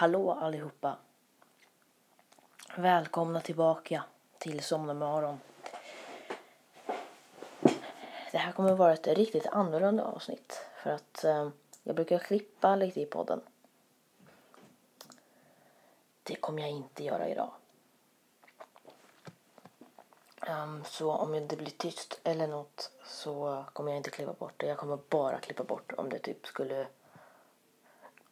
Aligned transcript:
Hallå 0.00 0.32
allihopa! 0.32 0.96
Välkomna 2.76 3.40
tillbaka 3.40 4.04
till 4.38 4.62
Somna 4.62 4.94
med 4.94 5.08
Aron. 5.08 5.40
Det 8.32 8.38
här 8.38 8.52
kommer 8.52 8.74
vara 8.74 8.92
ett 8.92 9.06
riktigt 9.06 9.46
annorlunda 9.46 10.04
avsnitt 10.04 10.66
för 10.82 10.90
att 10.90 11.24
eh, 11.24 11.48
jag 11.82 11.96
brukar 11.96 12.18
klippa 12.18 12.76
lite 12.76 13.00
i 13.00 13.06
podden. 13.06 13.40
Det 16.22 16.34
kommer 16.34 16.62
jag 16.62 16.70
inte 16.70 17.04
göra 17.04 17.28
idag. 17.28 17.50
Um, 20.48 20.84
så 20.84 21.12
om 21.12 21.48
det 21.48 21.56
blir 21.56 21.70
tyst 21.78 22.20
eller 22.24 22.46
något 22.46 22.90
så 23.04 23.64
kommer 23.72 23.90
jag 23.90 23.96
inte 23.96 24.10
klippa 24.10 24.32
bort 24.32 24.54
det. 24.56 24.66
Jag 24.66 24.78
kommer 24.78 24.98
bara 25.08 25.38
klippa 25.38 25.64
bort 25.64 25.92
om 25.92 26.08
det 26.08 26.18
typ 26.18 26.46
skulle 26.46 26.86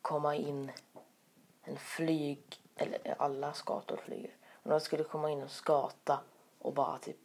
komma 0.02 0.34
in 0.34 0.72
en 1.68 1.76
flyg, 1.76 2.42
eller 2.76 3.14
alla 3.18 3.52
skator 3.52 3.96
flyger. 3.96 4.30
Om 4.62 4.70
de 4.70 4.80
skulle 4.80 5.04
komma 5.04 5.30
in 5.30 5.42
och 5.42 5.50
skata 5.50 6.20
och 6.58 6.72
bara 6.72 6.98
typ 6.98 7.16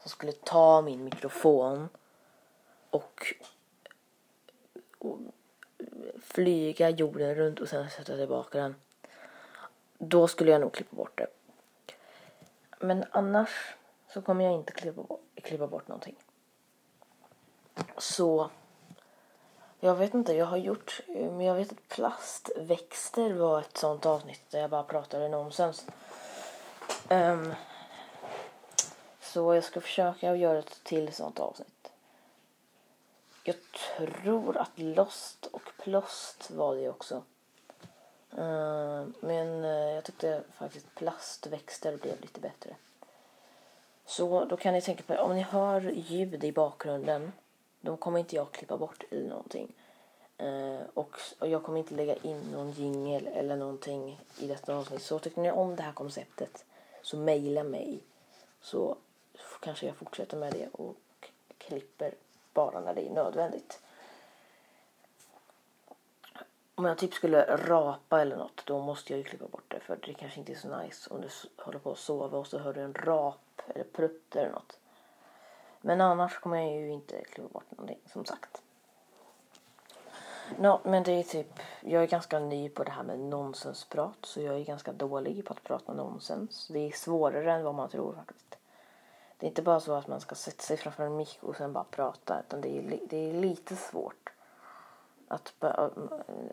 som 0.00 0.10
skulle 0.10 0.32
ta 0.32 0.82
min 0.82 1.04
mikrofon 1.04 1.88
och, 2.90 3.34
och 4.98 5.18
flyga 6.22 6.90
jorden 6.90 7.34
runt 7.34 7.60
och 7.60 7.68
sen 7.68 7.90
sätta 7.90 8.16
tillbaka 8.16 8.58
den. 8.58 8.74
Då 9.98 10.28
skulle 10.28 10.50
jag 10.50 10.60
nog 10.60 10.72
klippa 10.72 10.96
bort 10.96 11.18
det. 11.18 11.26
Men 12.80 13.04
annars 13.10 13.76
så 14.08 14.22
kommer 14.22 14.44
jag 14.44 14.54
inte 14.54 14.72
klippa 14.72 15.02
bort, 15.02 15.20
klippa 15.34 15.66
bort 15.66 15.88
någonting. 15.88 16.16
Så 17.98 18.50
jag 19.80 19.94
vet 19.94 20.14
inte, 20.14 20.32
jag 20.32 20.46
har 20.46 20.56
gjort, 20.56 21.00
men 21.06 21.40
jag 21.40 21.54
vet 21.54 21.72
att 21.72 21.88
plastväxter 21.88 23.32
var 23.32 23.60
ett 23.60 23.76
sånt 23.76 24.06
avsnitt 24.06 24.50
där 24.50 24.60
jag 24.60 24.70
bara 24.70 24.82
pratade 24.82 25.28
nonsens. 25.28 25.86
Um, 27.10 27.54
så 29.20 29.54
jag 29.54 29.64
ska 29.64 29.80
försöka 29.80 30.36
göra 30.36 30.58
ett 30.58 30.80
till 30.84 31.12
sånt 31.12 31.40
avsnitt. 31.40 31.90
Jag 33.44 33.56
tror 33.96 34.56
att 34.56 34.70
Lost 34.74 35.46
och 35.46 35.72
Plost 35.82 36.50
var 36.50 36.76
det 36.76 36.88
också. 36.88 37.22
Uh, 38.38 39.06
men 39.20 39.64
eh, 39.64 39.70
jag 39.70 40.04
tyckte 40.04 40.42
faktiskt 40.54 40.94
plastväxter 40.94 41.96
blev 41.96 42.20
lite 42.20 42.40
bättre. 42.40 42.76
Så 44.06 44.44
då 44.44 44.56
kan 44.56 44.74
ni 44.74 44.82
tänka 44.82 45.02
på, 45.02 45.22
om 45.22 45.34
ni 45.34 45.42
hör 45.42 45.80
ljud 45.80 46.44
i 46.44 46.52
bakgrunden 46.52 47.32
de 47.80 47.96
kommer 47.96 48.18
inte 48.18 48.36
jag 48.36 48.52
klippa 48.52 48.76
bort 48.76 49.04
eller 49.10 49.28
någonting. 49.28 49.74
Eh, 50.38 50.80
och, 50.94 51.18
och, 51.38 51.48
jag 51.48 51.62
kommer 51.62 51.78
inte 51.78 51.94
lägga 51.94 52.14
in 52.16 52.40
någon 52.40 52.70
jingel 52.70 53.26
eller 53.26 53.56
någonting 53.56 54.20
i 54.38 54.46
detta 54.46 54.74
avsnitt. 54.74 55.02
Så 55.02 55.18
tycker 55.18 55.40
ni 55.40 55.50
om 55.50 55.76
det 55.76 55.82
här 55.82 55.92
konceptet 55.92 56.64
så 57.02 57.16
mejla 57.16 57.64
mig. 57.64 58.00
Så 58.60 58.96
kanske 59.60 59.86
jag 59.86 59.96
fortsätter 59.96 60.36
med 60.36 60.52
det 60.52 60.68
och 60.72 60.96
klipper 61.58 62.14
bara 62.52 62.80
när 62.80 62.94
det 62.94 63.06
är 63.06 63.10
nödvändigt. 63.10 63.80
Om 66.74 66.84
jag 66.84 66.98
typ 66.98 67.14
skulle 67.14 67.56
rapa 67.56 68.20
eller 68.20 68.36
något 68.36 68.66
då 68.66 68.78
måste 68.78 69.12
jag 69.12 69.18
ju 69.18 69.24
klippa 69.24 69.46
bort 69.46 69.64
det 69.68 69.80
för 69.80 69.98
det 70.06 70.14
kanske 70.14 70.40
inte 70.40 70.52
är 70.52 70.56
så 70.56 70.78
nice 70.78 71.10
om 71.10 71.20
du 71.20 71.28
håller 71.56 71.78
på 71.78 71.92
att 71.92 71.98
sova 71.98 72.38
och 72.38 72.46
så 72.46 72.58
hör 72.58 72.72
du 72.72 72.80
en 72.80 72.94
rap 72.94 73.62
eller 73.66 73.84
prutt 73.84 74.36
eller 74.36 74.50
något. 74.50 74.77
Men 75.80 76.00
annars 76.00 76.38
kommer 76.38 76.56
jag 76.56 76.72
ju 76.72 76.90
inte 76.90 77.24
kliva 77.24 77.48
bort 77.48 77.70
någonting 77.70 78.00
som 78.12 78.24
sagt. 78.24 78.62
No, 80.56 80.80
men 80.84 81.02
det 81.02 81.12
är 81.12 81.22
typ, 81.22 81.60
jag 81.80 82.02
är 82.02 82.06
ganska 82.06 82.38
ny 82.38 82.68
på 82.68 82.84
det 82.84 82.90
här 82.90 83.02
med 83.02 83.20
nonsensprat 83.20 84.18
så 84.22 84.40
jag 84.40 84.54
är 84.54 84.64
ganska 84.64 84.92
dålig 84.92 85.44
på 85.44 85.52
att 85.52 85.62
prata 85.62 85.94
nonsens. 85.94 86.68
Det 86.68 86.78
är 86.78 86.92
svårare 86.92 87.52
än 87.52 87.64
vad 87.64 87.74
man 87.74 87.88
tror 87.88 88.12
faktiskt. 88.12 88.58
Det 89.38 89.46
är 89.46 89.48
inte 89.48 89.62
bara 89.62 89.80
så 89.80 89.92
att 89.92 90.08
man 90.08 90.20
ska 90.20 90.34
sätta 90.34 90.62
sig 90.62 90.76
framför 90.76 91.02
en 91.02 91.16
mick 91.16 91.38
och 91.42 91.56
sen 91.56 91.72
bara 91.72 91.84
prata 91.84 92.40
utan 92.40 92.60
det 92.60 92.78
är, 92.78 93.00
det 93.08 93.30
är 93.30 93.32
lite 93.32 93.76
svårt. 93.76 94.32
Att 95.28 95.54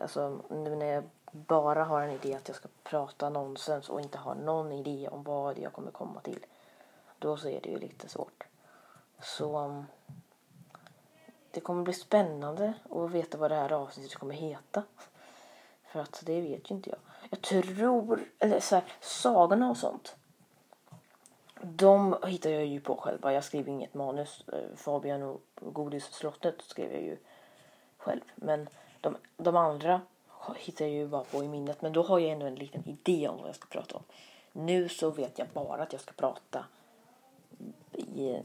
alltså 0.02 0.40
när 0.50 0.86
jag 0.86 1.04
bara 1.32 1.84
har 1.84 2.02
en 2.02 2.12
idé 2.12 2.34
att 2.34 2.48
jag 2.48 2.58
ska 2.58 2.70
prata 2.84 3.30
nonsens 3.30 3.90
och 3.90 4.02
inte 4.02 4.18
har 4.18 4.36
någon 4.36 4.72
idé 4.72 5.10
om 5.12 5.24
vad 5.24 5.58
jag 5.58 5.74
kommer 5.74 5.92
komma 5.92 6.22
till. 6.22 6.46
Då 7.20 7.38
så 7.38 7.50
är 7.50 7.62
det 7.62 7.70
ju 7.70 7.80
lite 7.80 8.10
svårt. 8.10 8.44
Så 9.26 9.60
um, 9.60 9.86
det 11.52 11.60
kommer 11.60 11.84
bli 11.84 11.94
spännande 11.94 12.74
att 12.90 13.12
veta 13.12 13.38
vad 13.38 13.52
det 13.52 13.56
här 13.56 13.72
avsnittet 13.72 14.16
kommer 14.16 14.36
heta. 14.36 14.84
För 15.92 16.00
att 16.00 16.24
det 16.26 16.42
vet 16.42 16.72
ju 16.72 16.76
inte 16.76 16.90
jag. 16.90 17.00
Jag 17.30 17.42
tror, 17.42 18.24
eller 18.40 18.60
så 18.60 18.76
här, 18.76 18.84
sagorna 19.02 19.70
och 19.70 19.78
sånt. 19.78 20.16
De 21.62 22.16
hittar 22.24 22.50
jag 22.50 22.66
ju 22.66 22.80
på 22.80 22.96
själv. 22.96 23.20
Jag 23.24 23.44
skriver 23.44 23.72
inget 23.72 23.94
manus. 23.94 24.44
Eh, 24.48 24.76
Fabian 24.76 25.24
och 25.24 25.42
Godisslottet 25.56 26.62
skrev 26.62 26.94
jag 26.94 27.02
ju 27.02 27.18
själv. 27.98 28.22
Men 28.36 28.70
de, 29.02 29.18
de 29.38 29.56
andra 29.56 30.02
hittar 30.56 30.86
jag 30.86 30.94
ju 30.94 31.08
bara 31.08 31.24
på 31.24 31.44
i 31.44 31.48
minnet. 31.48 31.82
Men 31.82 31.94
då 31.94 32.04
har 32.04 32.20
jag 32.20 32.32
ändå 32.32 32.46
en 32.46 32.56
liten 32.56 32.90
idé 32.90 33.28
om 33.28 33.38
vad 33.38 33.48
jag 33.48 33.56
ska 33.56 33.68
prata 33.68 33.96
om. 33.96 34.04
Nu 34.52 34.90
så 34.90 35.10
vet 35.10 35.40
jag 35.40 35.48
bara 35.54 35.84
att 35.84 35.94
jag 35.94 36.02
ska 36.02 36.12
prata 36.12 36.66
i 37.92 38.42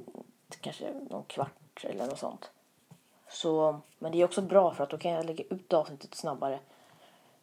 kanske 0.57 0.93
någon 1.11 1.25
kvart 1.25 1.85
eller 1.85 2.07
något 2.07 2.19
sånt. 2.19 2.51
Så, 3.29 3.81
men 3.99 4.13
det 4.13 4.21
är 4.21 4.25
också 4.25 4.43
bra 4.43 4.75
för 4.75 4.85
att 4.85 4.91
då 4.91 4.99
kan 4.99 5.11
jag 5.11 5.25
lägga 5.25 5.45
ut 5.51 5.73
avsnittet 5.73 6.15
snabbare. 6.15 6.59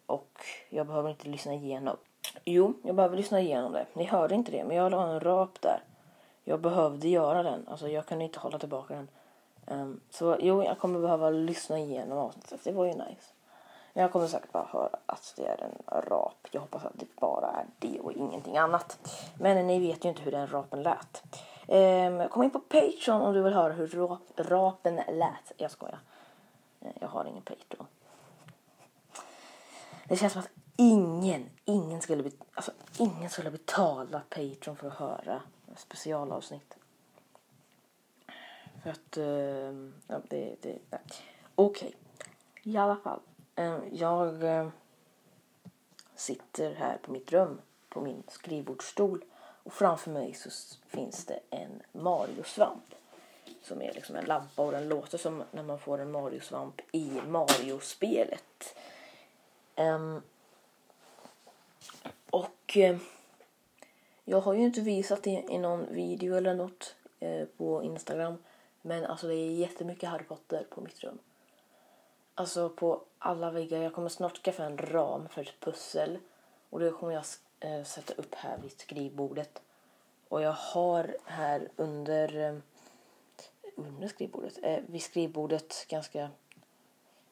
Och 0.05 0.45
jag 0.69 0.87
behöver 0.87 1.09
inte 1.09 1.27
lyssna 1.27 1.53
igenom. 1.53 1.97
Jo, 2.45 2.73
jag 2.83 2.95
behöver 2.95 3.17
lyssna 3.17 3.41
igenom 3.41 3.73
det. 3.73 3.85
Ni 3.93 4.03
hörde 4.05 4.35
inte 4.35 4.51
det, 4.51 4.63
men 4.63 4.77
jag 4.77 4.91
la 4.91 5.07
en 5.07 5.19
rap 5.19 5.61
där. 5.61 5.83
Jag 6.43 6.61
behövde 6.61 7.07
göra 7.07 7.43
den. 7.43 7.67
Alltså 7.67 7.87
jag 7.87 8.05
kunde 8.05 8.25
inte 8.25 8.39
hålla 8.39 8.59
tillbaka 8.59 8.93
den. 8.93 9.07
Um, 9.65 10.01
så 10.09 10.37
jo, 10.39 10.63
jag 10.63 10.79
kommer 10.79 10.99
behöva 10.99 11.29
lyssna 11.29 11.79
igenom 11.79 12.17
avsnittet. 12.17 12.61
Det 12.63 12.71
var 12.71 12.85
ju 12.85 12.91
nice. 12.91 13.33
Men 13.93 14.01
jag 14.01 14.11
kommer 14.11 14.27
säkert 14.27 14.51
bara 14.51 14.67
höra 14.71 14.99
att 15.05 15.33
det 15.37 15.45
är 15.45 15.63
en 15.63 16.01
rap. 16.01 16.47
Jag 16.51 16.61
hoppas 16.61 16.85
att 16.85 16.99
det 16.99 17.15
bara 17.15 17.47
är 17.47 17.65
det 17.79 17.99
och 17.99 18.13
ingenting 18.13 18.57
annat. 18.57 18.99
Men 19.39 19.67
ni 19.67 19.79
vet 19.79 20.05
ju 20.05 20.09
inte 20.09 20.21
hur 20.21 20.31
den 20.31 20.47
rapen 20.47 20.83
lät. 20.83 21.23
Um, 21.69 22.29
kom 22.29 22.43
in 22.43 22.49
på 22.49 22.59
Patreon 22.59 23.21
om 23.21 23.33
du 23.33 23.41
vill 23.41 23.53
höra 23.53 23.73
hur 23.73 23.87
rap, 23.87 24.21
rapen 24.35 24.95
lät. 24.95 25.51
Jag 25.57 25.71
skojar. 25.71 25.99
Eh, 26.81 26.91
jag 26.99 27.07
har 27.07 27.25
ingen 27.25 27.41
Patreon. 27.41 27.87
Det 30.07 30.17
känns 30.17 30.33
som 30.33 30.41
att 30.41 30.49
ingen, 30.75 31.49
ingen 31.65 32.01
skulle, 32.01 32.31
alltså, 32.53 32.71
ingen 32.97 33.29
skulle 33.29 33.51
betala 33.51 34.21
Patreon 34.29 34.75
för 34.75 34.87
att 34.87 34.93
höra 34.93 35.41
specialavsnitt. 35.75 36.77
För 38.83 38.89
att, 38.89 39.17
uh, 39.17 39.91
ja, 40.07 40.21
det, 40.29 40.55
det, 40.61 40.79
Okej, 41.55 41.87
okay. 41.89 41.91
i 42.63 42.77
alla 42.77 42.95
fall. 42.95 43.19
Um, 43.55 43.81
jag 43.91 44.43
uh, 44.43 44.69
sitter 46.15 46.75
här 46.75 46.97
på 46.97 47.11
mitt 47.11 47.31
rum, 47.31 47.61
på 47.89 48.01
min 48.01 48.23
skrivbordsstol 48.27 49.23
och 49.67 49.73
framför 49.73 50.11
mig 50.11 50.33
så 50.33 50.49
finns 50.87 51.25
det 51.25 51.39
en 51.49 51.81
Mario-svamp. 51.91 52.95
Som 53.61 53.81
är 53.81 53.93
liksom 53.93 54.15
en 54.15 54.25
lampa 54.25 54.61
och 54.61 54.71
den 54.71 54.89
låter 54.89 55.17
som 55.17 55.43
när 55.51 55.63
man 55.63 55.79
får 55.79 55.97
en 55.97 56.11
Mario-svamp 56.11 56.81
i 56.91 57.21
Mario-spelet. 57.27 58.75
Um, 59.75 60.21
och 62.29 62.77
uh, 62.77 62.97
jag 64.23 64.41
har 64.41 64.53
ju 64.53 64.63
inte 64.63 64.81
visat 64.81 65.23
det 65.23 65.45
i 65.49 65.57
någon 65.57 65.93
video 65.93 66.35
eller 66.35 66.53
något 66.53 66.95
uh, 67.21 67.45
på 67.45 67.83
Instagram. 67.83 68.37
Men 68.81 69.05
alltså 69.05 69.27
det 69.27 69.35
är 69.35 69.51
jättemycket 69.51 70.09
Harry 70.09 70.23
Potter 70.23 70.65
på 70.69 70.81
mitt 70.81 71.03
rum. 71.03 71.19
Alltså 72.35 72.69
på 72.69 73.01
alla 73.19 73.51
väggar. 73.51 73.81
Jag 73.81 73.93
kommer 73.93 74.09
snart 74.09 74.37
skaffa 74.37 74.63
en 74.63 74.77
ram 74.77 75.29
för 75.29 75.41
ett 75.41 75.59
pussel. 75.59 76.17
Och 76.69 76.79
det 76.79 76.91
kommer 76.91 77.13
jag 77.13 77.25
eh, 77.59 77.83
sätta 77.83 78.13
upp 78.13 78.35
här 78.35 78.57
vid 78.57 78.71
skrivbordet. 78.71 79.61
Och 80.29 80.41
jag 80.41 80.51
har 80.51 81.17
här 81.25 81.69
under, 81.75 82.37
eh, 82.37 82.55
under 83.75 84.07
skrivbordet, 84.07 84.59
eh, 84.63 84.79
vid 84.87 85.01
skrivbordet 85.01 85.85
ganska, 85.89 86.29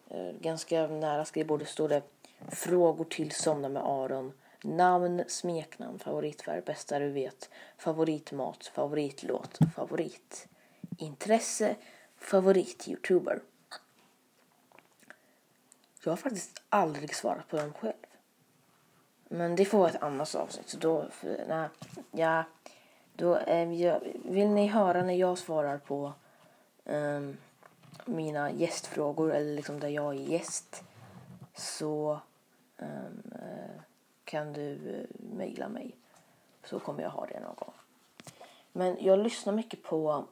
eh, 0.10 0.32
ganska 0.40 0.88
nära 0.88 1.26
skrivbordet 1.26 1.68
står 1.68 1.90
det 1.90 2.02
Frågor 2.50 3.06
till 3.06 3.32
Somna 3.32 3.70
med 3.70 3.84
Aron. 3.86 4.34
Namn, 4.62 5.24
smeknamn, 5.28 6.00
favoritfärg, 6.00 6.62
bästa 6.62 7.00
du 7.00 7.12
vet, 7.12 7.50
favoritmat, 7.78 8.68
favoritlåt, 8.68 9.60
favoritintresse, 9.76 11.76
favorit-youtuber. 12.18 13.42
Jag 16.04 16.12
har 16.12 16.18
faktiskt 16.18 16.62
aldrig 16.70 17.16
svarat 17.16 17.48
på 17.48 17.58
dem 17.58 17.74
själv. 17.74 18.05
Men 19.36 19.56
det 19.56 19.66
får 19.66 19.78
vara 19.78 19.90
ett 19.90 20.04
annat 20.04 20.36
avsnitt. 20.36 20.70
Så 20.70 20.78
då, 20.78 21.06
för, 21.12 21.46
nej, 21.48 21.70
ja, 22.12 22.44
då, 23.16 23.38
eh, 23.38 23.74
jag, 23.74 24.00
vill 24.14 24.48
ni 24.48 24.68
höra 24.68 25.04
när 25.04 25.14
jag 25.14 25.38
svarar 25.38 25.78
på 25.78 26.14
eh, 26.86 27.22
mina 28.06 28.52
gästfrågor 28.52 29.34
eller 29.34 29.56
liksom 29.56 29.80
där 29.80 29.88
jag 29.88 30.16
är 30.16 30.20
gäst 30.20 30.84
så 31.56 32.20
ehm, 32.78 33.32
eh, 33.32 33.82
kan 34.24 34.54
du 34.54 34.72
eh, 34.74 35.36
mejla 35.38 35.68
mig 35.68 35.96
så 36.64 36.80
kommer 36.80 37.04
jag 37.04 37.10
ha 37.10 37.26
det 37.26 37.40
någon 37.40 37.56
gång. 37.56 37.74
Men 38.72 38.98
jag 39.00 39.20
lyssnar 39.20 39.54
mycket 39.54 39.84
på 39.84 40.26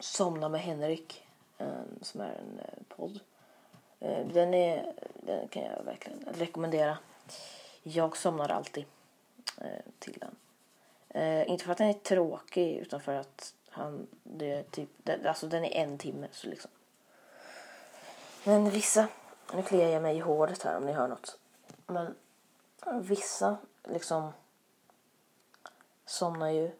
Somna 0.00 0.48
med 0.48 0.60
Henrik 0.60 1.26
ehm, 1.58 1.98
som 2.02 2.20
är 2.20 2.32
en 2.32 2.58
eh, 2.58 2.96
podd. 2.96 3.20
Eh, 4.00 4.26
den, 4.26 4.54
är, 4.54 4.92
den 5.14 5.48
kan 5.48 5.62
jag 5.62 5.84
verkligen 5.84 6.24
rekommendera. 6.32 6.98
Jag 7.88 8.16
somnar 8.16 8.48
alltid 8.48 8.84
eh, 9.60 9.82
till 9.98 10.18
den. 10.20 10.36
Eh, 11.08 11.50
inte 11.50 11.64
för 11.64 11.72
att 11.72 11.78
den 11.78 11.88
är 11.88 11.92
tråkig 11.92 12.76
utan 12.76 13.00
för 13.00 13.14
att 13.14 13.54
han, 13.70 14.06
det 14.22 14.52
är 14.52 14.62
typ, 14.62 14.88
det, 14.96 15.28
alltså 15.28 15.46
den 15.46 15.64
är 15.64 15.70
en 15.70 15.98
timme 15.98 16.28
så 16.32 16.48
liksom. 16.48 16.70
Men 18.44 18.70
vissa, 18.70 19.08
nu 19.54 19.62
kliar 19.62 19.88
jag 19.88 20.02
mig 20.02 20.16
i 20.16 20.20
håret 20.20 20.62
här 20.62 20.76
om 20.76 20.86
ni 20.86 20.92
hör 20.92 21.08
något. 21.08 21.38
Men 21.86 22.14
vissa 23.00 23.56
liksom 23.84 24.32
somnar 26.06 26.50
ju 26.50 26.70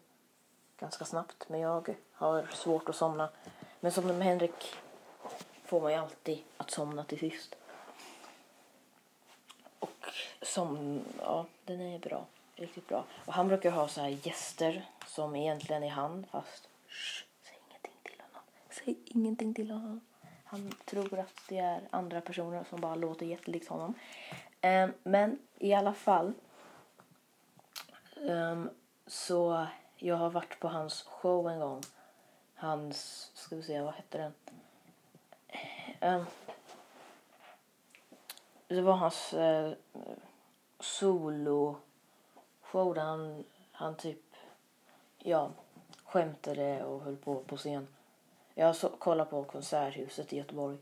ganska 0.79 1.05
snabbt. 1.05 1.49
Men 1.49 1.59
jag 1.59 1.95
har 2.13 2.43
svårt 2.53 2.89
att 2.89 2.95
somna. 2.95 3.29
Men 3.79 3.91
som 3.91 4.07
med 4.07 4.23
Henrik 4.23 4.75
får 5.65 5.81
man 5.81 5.91
ju 5.91 5.97
alltid 5.97 6.43
att 6.57 6.71
somna 6.71 7.03
till 7.03 7.19
sist. 7.19 7.55
Som, 10.41 11.01
ja, 11.19 11.45
den 11.65 11.81
är 11.81 11.99
bra. 11.99 12.25
Riktigt 12.55 12.87
bra. 12.87 13.03
Och 13.25 13.33
han 13.33 13.47
brukar 13.47 13.71
ha 13.71 13.87
så 13.87 14.01
här 14.01 14.17
gäster 14.23 14.85
som 15.07 15.35
egentligen 15.35 15.83
är 15.83 15.89
han 15.89 16.25
fast 16.31 16.69
shh, 16.87 17.23
säg 17.43 17.57
ingenting 17.67 17.93
till 18.03 18.21
honom. 18.21 18.41
Säg 18.69 18.97
ingenting 19.05 19.53
till 19.53 19.71
honom. 19.71 20.01
Han 20.43 20.71
tror 20.85 21.19
att 21.19 21.41
det 21.49 21.57
är 21.57 21.81
andra 21.89 22.21
personer 22.21 22.63
som 22.69 22.81
bara 22.81 22.95
låter 22.95 23.25
jättelikt 23.25 23.67
honom. 23.67 23.93
Um, 24.61 24.93
men 25.03 25.39
i 25.57 25.73
alla 25.73 25.93
fall. 25.93 26.33
Um, 28.15 28.69
så 29.07 29.67
jag 29.95 30.15
har 30.15 30.29
varit 30.29 30.59
på 30.59 30.67
hans 30.67 31.01
show 31.03 31.49
en 31.49 31.59
gång. 31.59 31.81
Hans, 32.55 33.31
ska 33.33 33.55
vi 33.55 33.63
se, 33.63 33.81
vad 33.81 33.93
hette 33.93 34.17
den? 34.17 34.33
Um, 36.01 36.25
det 38.67 38.81
var 38.81 38.93
hans 38.93 39.33
uh, 39.33 39.73
solo 40.79 41.77
show 42.61 42.93
där 42.93 43.01
han, 43.01 43.43
han 43.71 43.95
typ, 43.95 44.21
ja, 45.17 45.51
skämtade 46.03 46.83
och 46.83 47.01
höll 47.01 47.17
på 47.17 47.35
på 47.35 47.57
scen. 47.57 47.87
Jag 48.55 48.75
så, 48.75 48.89
kollade 48.89 49.29
på 49.29 49.43
Konserthuset 49.43 50.33
i 50.33 50.37
Göteborg. 50.37 50.77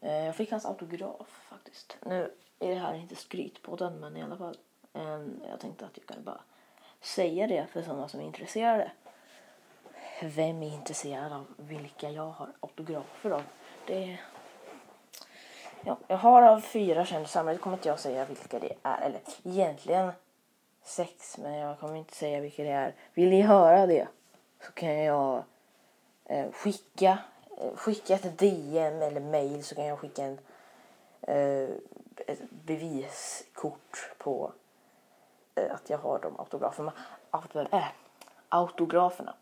Eh, 0.00 0.24
jag 0.24 0.36
fick 0.36 0.50
hans 0.50 0.66
autograf 0.66 1.46
faktiskt. 1.48 1.98
Nu 2.06 2.34
är 2.58 2.68
det 2.68 2.80
här 2.80 2.94
inte 2.94 3.16
skryt 3.16 3.62
på 3.62 3.76
den 3.76 4.00
men 4.00 4.16
i 4.16 4.22
alla 4.22 4.36
fall. 4.36 4.56
Eh, 4.92 5.20
jag 5.48 5.60
tänkte 5.60 5.86
att 5.86 5.96
jag 5.96 6.06
kan 6.06 6.24
bara 6.24 6.40
säga 7.00 7.46
det 7.46 7.66
för 7.66 7.82
sådana 7.82 8.08
som 8.08 8.20
är 8.20 8.24
intresserade. 8.24 8.92
Vem 10.22 10.62
är 10.62 10.74
intresserad 10.74 11.32
av 11.32 11.46
vilka 11.56 12.10
jag 12.10 12.30
har 12.30 12.52
autografer 12.60 13.30
av? 13.30 13.42
Det 13.86 14.18
ja, 15.84 15.96
jag 16.08 16.16
har 16.16 16.42
av 16.42 16.60
fyra 16.60 17.04
kändisar 17.04 17.44
men 17.44 17.54
det 17.54 17.60
kommer 17.60 17.76
inte 17.76 17.88
jag 17.88 17.98
säga 17.98 18.24
vilka 18.24 18.58
det 18.58 18.72
är. 18.82 19.00
Eller 19.00 19.20
egentligen 19.44 20.12
sex 20.82 21.38
men 21.38 21.54
jag 21.54 21.78
kommer 21.78 21.96
inte 21.96 22.16
säga 22.16 22.40
vilka 22.40 22.62
det 22.62 22.70
är. 22.70 22.94
Vill 23.14 23.30
ni 23.30 23.42
höra 23.42 23.86
det 23.86 24.08
så 24.66 24.72
kan 24.72 25.04
jag 25.04 25.42
eh, 26.24 26.52
skicka, 26.52 27.18
eh, 27.58 27.74
skicka 27.74 28.14
ett 28.14 28.38
DM 28.38 29.02
eller 29.02 29.20
mail 29.20 29.64
så 29.64 29.74
kan 29.74 29.86
jag 29.86 29.98
skicka 29.98 30.22
en, 30.24 30.38
eh, 31.22 31.70
ett 32.26 32.50
beviskort 32.50 34.10
på 34.18 34.52
eh, 35.54 35.74
att 35.74 35.90
jag 35.90 35.98
har 35.98 36.18
de 36.18 36.40
autograferna. 36.40 36.92
Autograferna. 38.48 39.34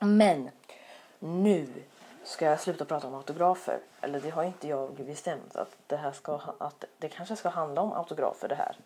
Men 0.00 0.50
nu 1.18 1.68
ska 2.26 2.44
jag 2.44 2.60
sluta 2.60 2.84
prata 2.84 3.06
om 3.06 3.14
autografer. 3.14 3.80
Eller 4.00 4.20
det 4.20 4.30
har 4.30 4.44
inte 4.44 4.68
jag 4.68 4.92
bestämt 4.92 5.56
att 5.56 5.76
det 5.86 5.96
här 5.96 6.12
ska 6.12 6.40
att 6.58 6.84
det 6.98 7.08
kanske 7.08 7.36
ska 7.36 7.48
handla 7.48 7.80
om 7.80 7.92
autografer 7.92 8.48
det 8.48 8.54
här. 8.54 8.76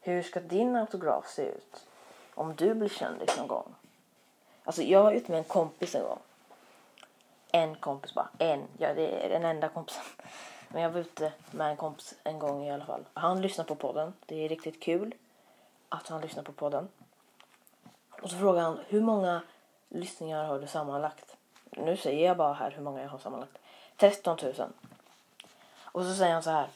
Hur 0.00 0.22
ska 0.22 0.40
din 0.40 0.76
autograf 0.76 1.28
se 1.28 1.42
ut? 1.42 1.86
Om 2.34 2.54
du 2.56 2.74
blir 2.74 2.88
kändis 2.88 3.38
någon 3.38 3.48
gång. 3.48 3.74
Alltså 4.64 4.82
jag 4.82 5.02
var 5.02 5.12
ute 5.12 5.30
med 5.30 5.38
en 5.38 5.44
kompis 5.44 5.94
en 5.94 6.02
gång. 6.02 6.18
En 7.52 7.74
kompis 7.74 8.14
bara. 8.14 8.28
En. 8.38 8.62
Ja, 8.78 8.94
det 8.94 9.26
är 9.26 9.28
den 9.28 9.44
enda 9.44 9.68
kompisen. 9.68 10.02
Men 10.68 10.82
jag 10.82 10.90
var 10.90 11.00
ute 11.00 11.32
med 11.50 11.70
en 11.70 11.76
kompis 11.76 12.14
en 12.24 12.38
gång 12.38 12.64
i 12.64 12.72
alla 12.72 12.84
fall. 12.84 13.04
Han 13.14 13.42
lyssnar 13.42 13.64
på 13.64 13.74
podden. 13.74 14.12
Det 14.26 14.44
är 14.44 14.48
riktigt 14.48 14.82
kul 14.82 15.14
att 15.88 16.08
han 16.08 16.20
lyssnar 16.20 16.42
på 16.42 16.52
podden. 16.52 16.88
Och 18.22 18.30
så 18.30 18.36
frågar 18.36 18.62
han 18.62 18.80
hur 18.88 19.00
många 19.00 19.42
lyssningar 19.88 20.44
har 20.44 20.58
du 20.58 20.66
sammanlagt? 20.66 21.29
Nu 21.70 21.96
säger 21.96 22.26
jag 22.26 22.36
bara 22.36 22.52
här 22.52 22.70
hur 22.70 22.82
många 22.82 23.02
jag 23.02 23.08
har 23.08 23.18
sammanlagt. 23.18 23.58
13 23.96 24.38
000. 24.42 24.54
Och 25.82 26.04
så 26.04 26.14
säger 26.14 26.32
han 26.32 26.42
så 26.42 26.50
här. 26.50 26.68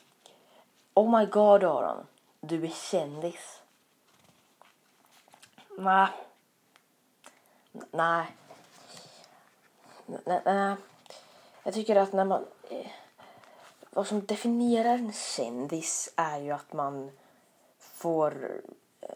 Oh 0.94 1.18
my 1.18 1.26
god 1.26 1.64
Aron, 1.64 2.06
du 2.40 2.64
är 2.64 2.90
kändis. 2.90 3.62
Nej, 5.78 6.08
Nej. 7.90 8.36
Nej. 10.44 10.76
Jag 11.62 11.74
tycker 11.74 11.96
att 11.96 12.12
när 12.12 12.24
man... 12.24 12.46
Eh, 12.70 12.90
vad 13.90 14.06
som 14.06 14.26
definierar 14.26 14.94
en 14.94 15.12
kändis 15.12 16.12
är 16.16 16.38
ju 16.38 16.50
att 16.50 16.72
man 16.72 17.10
får... 17.78 18.60
Eh, 19.00 19.08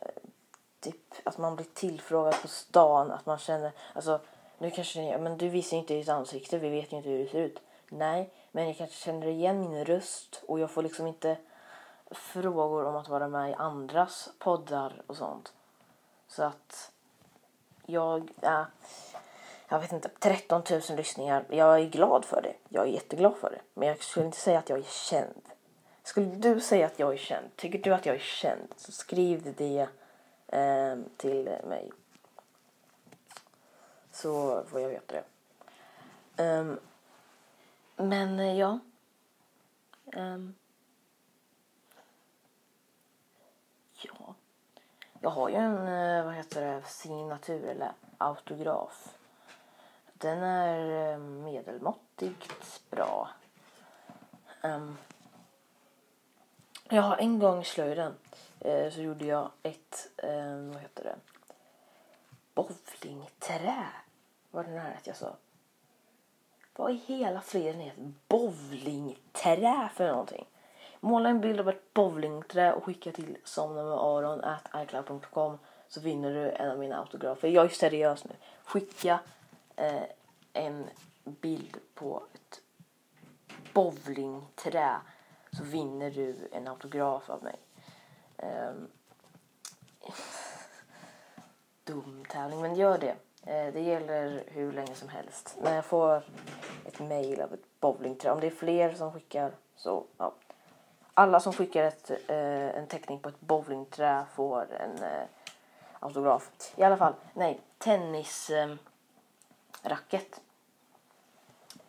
typ 0.81 1.15
att 1.25 1.39
man 1.39 1.57
blir 1.57 1.67
tillfrågad 1.75 2.43
på 2.43 2.49
stan, 2.49 3.11
att 3.11 3.27
man 3.27 3.39
känner... 3.39 3.73
Alltså, 3.95 4.21
nu 4.59 4.71
kanske 4.71 5.01
ni... 5.01 5.19
Men 5.19 5.39
du 5.39 5.49
visar 5.49 5.77
inte 5.77 5.95
ditt 5.95 6.09
ansikte, 6.09 6.59
vi 6.59 6.69
vet 6.69 6.93
ju 6.93 6.97
inte 6.97 7.09
hur 7.09 7.19
du 7.19 7.29
ser 7.29 7.41
ut. 7.41 7.61
Nej, 7.89 8.31
men 8.53 8.67
jag 8.67 8.77
kanske 8.77 8.97
känner 8.97 9.27
igen 9.27 9.61
min 9.61 9.85
röst 9.85 10.43
och 10.47 10.61
jag 10.61 10.71
får 10.71 10.83
liksom 10.83 11.07
inte 11.07 11.37
frågor 12.11 12.85
om 12.85 12.97
att 12.97 13.09
vara 13.09 13.29
med 13.29 13.51
i 13.51 13.55
andras 13.55 14.31
poddar 14.39 15.03
och 15.07 15.17
sånt. 15.17 15.53
Så 16.29 16.43
att 16.43 16.93
jag, 17.87 18.31
äh, 18.41 18.63
jag 19.69 19.81
vet 19.81 19.93
inte, 19.93 20.09
13 20.19 20.63
000 20.71 20.81
lyssningar. 20.97 21.45
Jag 21.49 21.81
är 21.81 21.89
glad 21.89 22.25
för 22.25 22.43
det. 22.43 22.55
Jag 22.69 22.89
är 22.89 22.93
jätteglad 22.93 23.37
för 23.37 23.51
det. 23.51 23.61
Men 23.75 23.89
jag 23.89 24.03
skulle 24.03 24.27
inte 24.27 24.39
säga 24.39 24.59
att 24.59 24.69
jag 24.69 24.79
är 24.79 24.83
känd. 24.83 25.43
Skulle 26.03 26.27
du 26.27 26.61
säga 26.61 26.87
att 26.87 26.99
jag 26.99 27.13
är 27.13 27.17
känd? 27.17 27.57
Tycker 27.57 27.79
du 27.79 27.95
att 27.95 28.07
jag 28.07 28.15
är 28.15 28.21
känd? 28.21 28.75
Så 28.77 28.93
skriv 28.93 29.55
det 29.57 29.89
eh, 30.47 30.97
till 31.17 31.51
mig. 31.69 31.91
Så 34.23 34.65
får 34.65 34.81
jag 34.81 34.89
veta 34.89 35.15
det. 35.15 35.25
Um, 36.43 36.81
men 37.97 38.39
eh, 38.39 38.59
ja. 38.59 38.79
Um, 40.05 40.55
ja. 43.93 44.35
Jag 45.21 45.31
har 45.31 45.49
ju 45.49 45.55
en, 45.55 45.89
eh, 45.89 46.25
vad 46.25 46.35
heter 46.35 46.67
det, 46.67 46.83
signatur 46.87 47.65
eller 47.65 47.93
autograf. 48.19 49.19
Den 50.15 50.39
är 50.43 51.13
eh, 51.13 51.19
medelmåttigt 51.19 52.83
bra. 52.91 53.31
Um, 54.63 54.99
jag 56.89 57.03
har 57.03 57.17
en 57.17 57.39
gång 57.39 57.61
i 57.61 57.65
slöjden 57.65 58.15
eh, 58.61 58.91
så 58.91 59.01
gjorde 59.01 59.27
jag 59.27 59.51
ett, 59.63 60.11
eh, 60.17 60.57
vad 60.73 60.81
heter 60.81 61.05
det, 61.05 61.17
bowlingträ. 62.55 63.87
Var 64.51 64.65
det 64.65 64.71
nära 64.71 64.95
att 64.95 65.07
jag 65.07 65.17
sa? 65.17 65.37
Vad 66.77 66.91
i 66.91 66.95
hela 66.95 67.41
friden 67.41 67.81
är 67.81 67.87
ett 67.87 68.29
bowlingträ 68.29 69.91
för 69.95 70.09
någonting? 70.09 70.47
Måla 71.01 71.29
en 71.29 71.41
bild 71.41 71.61
av 71.61 71.69
ett 71.69 71.95
bowlingträ 71.95 72.73
och 72.73 72.85
skicka 72.85 73.13
till 73.13 73.37
somnamedAron.icloud.com 73.45 75.59
så 75.89 76.01
vinner 76.01 76.31
du 76.31 76.51
en 76.51 76.71
av 76.71 76.79
mina 76.79 76.99
autografer. 76.99 77.49
Jag 77.49 77.65
är 77.65 77.69
seriös 77.69 78.25
nu. 78.25 78.31
Skicka 78.65 79.21
eh, 79.77 80.03
en 80.53 80.91
bild 81.25 81.77
på 81.95 82.23
ett 82.35 82.61
bowlingträ 83.73 85.01
så 85.53 85.65
vinner 85.65 86.11
du 86.11 86.49
en 86.53 86.69
autograf 86.69 87.31
av 87.31 87.43
mig. 87.43 87.57
Um, 88.37 88.89
dum 91.85 92.25
tävling, 92.29 92.61
men 92.61 92.75
gör 92.75 92.99
det. 92.99 93.17
Eh, 93.49 93.73
det 93.73 93.81
gäller 93.81 94.43
hur 94.47 94.73
länge 94.73 94.95
som 94.95 95.09
helst. 95.09 95.57
När 95.61 95.75
jag 95.75 95.85
får 95.85 96.23
ett 96.85 96.99
mail 96.99 97.41
av 97.41 97.55
ett 97.55 97.81
bowlingträ, 97.81 98.31
om 98.31 98.41
det 98.41 98.47
är 98.47 98.51
fler 98.51 98.95
som 98.95 99.13
skickar 99.13 99.53
så 99.77 100.05
ja, 100.19 100.35
alla 101.15 101.41
som 101.41 101.53
skickar 101.53 101.85
ett, 101.85 102.11
eh, 102.11 102.77
en 102.79 102.87
teckning 102.87 103.19
på 103.19 103.29
ett 103.29 103.41
bowlingträ 103.41 104.25
får 104.35 104.73
en 104.73 105.03
eh, 105.03 105.27
autograf. 106.01 106.51
I 106.77 106.83
alla 106.83 106.97
fall, 106.97 107.15
nej, 107.35 107.61
tennisracket 107.79 108.81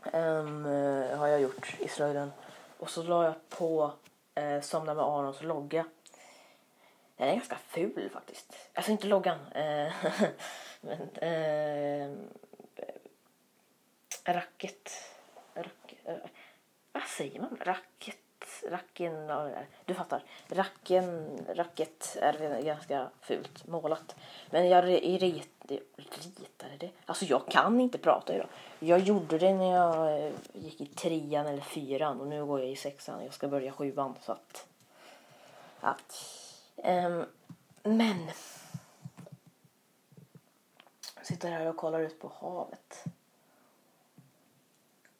ehm, 0.04 0.12
um, 0.13 0.66
ehm, 0.66 1.20
har 1.20 1.28
jag 1.28 1.42
gjort 1.42 1.75
i 1.80 1.88
slöjden. 1.88 2.32
Och 2.80 2.89
så 2.89 3.04
la 3.04 3.24
jag 3.24 3.50
på 3.50 3.92
uh, 4.39 4.62
Somna 4.62 4.94
med 4.94 5.06
Arons 5.06 5.42
logga. 5.42 5.86
Den 7.18 7.28
är 7.28 7.34
ganska 7.34 7.58
ful 7.68 8.10
faktiskt. 8.13 8.56
Alltså 8.74 8.92
inte 8.92 9.08
loggan. 9.08 9.39
Men, 10.81 11.09
eh, 11.15 12.09
racket. 14.25 14.91
Rack, 15.53 15.95
eh, 16.03 16.15
vad 16.91 17.03
säger 17.03 17.39
man? 17.39 17.57
Racket. 17.62 18.17
Racken. 18.67 19.13
Du 19.86 19.93
fattar. 19.93 20.24
Racken. 20.48 21.38
Racket 21.48 22.17
är 22.21 22.62
ganska 22.62 23.09
fult 23.21 23.67
målat. 23.67 24.15
Men 24.50 24.69
jag 24.69 24.88
rit, 24.88 25.71
ritade 25.95 26.77
det. 26.79 26.91
Alltså 27.05 27.25
jag 27.25 27.48
kan 27.48 27.79
inte 27.79 27.98
prata 27.98 28.36
idag. 28.36 28.48
Jag 28.79 29.00
gjorde 29.00 29.38
det 29.38 29.53
när 29.53 29.74
jag 29.74 30.25
eh, 30.25 30.33
gick 30.53 30.81
i 30.81 30.86
trean 30.86 31.45
eller 31.45 31.62
fyran 31.62 32.21
och 32.21 32.27
nu 32.27 32.45
går 32.45 32.59
jag 32.59 32.69
i 32.69 32.75
sexan. 32.75 33.24
Jag 33.24 33.33
ska 33.33 33.48
börja 33.48 33.71
sjuan 33.71 34.15
så 34.21 34.31
att. 34.31 34.67
Ja. 35.81 35.95
Ehm, 36.83 37.25
men. 37.83 38.31
Sitter 41.29 41.51
här 41.51 41.65
och 41.65 41.77
kollar 41.77 42.00
ut 42.00 42.19
på 42.19 42.31
havet. 42.39 43.03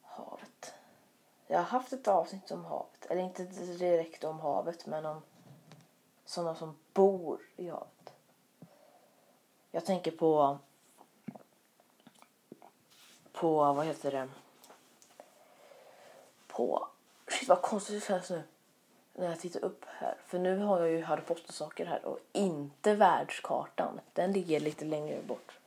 Havet. 0.02 0.74
Jag 1.46 1.58
har 1.58 1.64
haft 1.64 1.92
ett 1.92 2.08
avsnitt 2.08 2.50
om 2.50 2.64
havet. 2.64 3.06
Eller 3.06 3.22
inte 3.22 3.44
direkt 3.44 4.24
om 4.24 4.40
havet 4.40 4.86
men 4.86 5.06
om 5.06 5.22
sådana 6.24 6.54
som 6.54 6.76
bor 6.92 7.40
i 7.56 7.68
havet. 7.68 8.12
Jag 9.70 9.84
tänker 9.84 10.10
på 10.10 10.58
på, 13.32 13.72
vad 13.72 13.86
heter 13.86 14.10
det? 14.10 14.28
På, 16.46 16.88
shit 17.28 17.48
vad 17.48 17.62
konstigt 17.62 18.00
det 18.00 18.06
känns 18.06 18.30
nu. 18.30 18.42
När 19.14 19.28
jag 19.28 19.40
tittar 19.40 19.64
upp 19.64 19.84
här. 19.86 20.16
För 20.26 20.38
nu 20.38 20.58
har 20.58 20.80
jag 20.80 20.90
ju 20.90 21.02
Harry 21.02 21.22
Potter-saker 21.22 21.86
här 21.86 22.04
och 22.04 22.18
inte 22.32 22.94
världskartan. 22.94 24.00
Den 24.12 24.32
ligger 24.32 24.60
lite 24.60 24.84
längre 24.84 25.22
bort. 25.22 25.59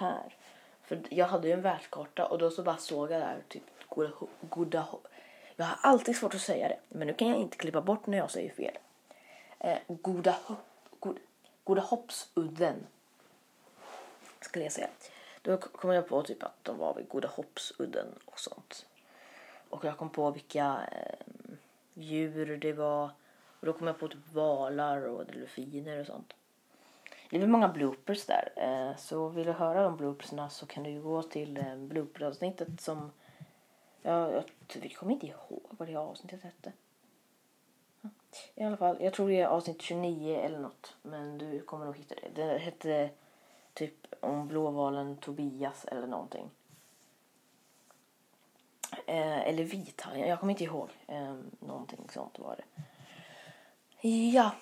Här. 0.00 0.36
För 0.82 1.02
jag 1.10 1.26
hade 1.26 1.48
ju 1.48 1.52
en 1.52 1.62
världskarta 1.62 2.26
och 2.26 2.38
då 2.38 2.50
så 2.50 2.62
bara 2.62 2.76
såg 2.76 3.10
jag 3.10 3.20
där 3.20 3.42
typ 3.48 3.62
goda, 3.88 4.10
goda 4.40 4.86
Jag 5.56 5.64
har 5.64 5.78
alltid 5.80 6.16
svårt 6.16 6.34
att 6.34 6.40
säga 6.40 6.68
det. 6.68 6.78
Men 6.88 7.06
nu 7.06 7.14
kan 7.14 7.28
jag 7.28 7.38
inte 7.38 7.56
klippa 7.56 7.80
bort 7.80 8.06
när 8.06 8.18
jag 8.18 8.30
säger 8.30 8.50
fel. 8.50 8.78
Eh, 9.58 9.78
goda, 9.86 10.36
god, 11.00 11.18
goda 11.64 11.82
hoppsudden. 11.82 12.86
Skulle 14.40 14.64
jag 14.64 14.72
säga. 14.72 14.88
Då 15.42 15.56
kom 15.56 15.90
jag 15.90 16.08
på 16.08 16.22
typ 16.22 16.42
att 16.42 16.64
de 16.64 16.78
var 16.78 16.94
vid 16.94 17.08
Goda 17.08 17.28
Hoppsudden 17.28 18.06
och 18.24 18.40
sånt. 18.40 18.86
Och 19.70 19.84
jag 19.84 19.96
kom 19.96 20.10
på 20.10 20.30
vilka 20.30 20.80
eh, 20.92 21.26
djur 21.94 22.56
det 22.56 22.72
var. 22.72 23.10
Och 23.60 23.66
då 23.66 23.72
kom 23.72 23.86
jag 23.86 23.98
på 23.98 24.08
typ 24.08 24.32
valar 24.32 25.02
och 25.06 25.26
delfiner 25.26 26.00
och 26.00 26.06
sånt. 26.06 26.34
Det 27.30 27.36
är 27.36 27.46
många 27.46 27.68
bloopers 27.68 28.26
där. 28.26 28.52
Eh, 28.56 28.96
så 28.96 29.28
vill 29.28 29.46
du 29.46 29.52
höra 29.52 29.82
de 29.82 29.96
bloopersna 29.96 30.50
så 30.50 30.66
kan 30.66 30.82
du 30.82 30.90
ju 30.90 31.02
gå 31.02 31.22
till 31.22 31.56
eh, 31.56 31.76
blooperavsnittet 31.76 32.80
som... 32.80 33.12
Ja, 34.02 34.30
jag, 34.32 34.44
jag 34.82 34.92
kommer 34.92 35.12
inte 35.12 35.26
ihåg 35.26 35.62
vad 35.70 35.88
det 35.88 35.96
avsnittet 35.96 36.42
hette. 36.42 36.72
I 38.54 38.64
alla 38.64 38.76
fall, 38.76 38.96
jag 39.00 39.12
tror 39.12 39.28
det 39.28 39.40
är 39.40 39.46
avsnitt 39.46 39.82
29 39.82 40.36
eller 40.36 40.58
något. 40.58 40.96
Men 41.02 41.38
du 41.38 41.60
kommer 41.60 41.84
nog 41.86 41.96
hitta 41.96 42.14
det. 42.14 42.42
Det 42.42 42.58
hette 42.58 43.10
typ 43.74 44.06
om 44.20 44.48
blåvalen 44.48 45.16
Tobias 45.16 45.84
eller 45.84 46.06
någonting. 46.06 46.50
Eh, 49.06 49.48
eller 49.48 49.64
vithajen, 49.64 50.28
jag 50.28 50.40
kommer 50.40 50.50
inte 50.50 50.64
ihåg. 50.64 50.88
Eh, 51.06 51.36
någonting 51.60 52.08
sånt 52.10 52.38
var 52.38 52.56
det. 52.56 52.82
Ja. 54.08 54.52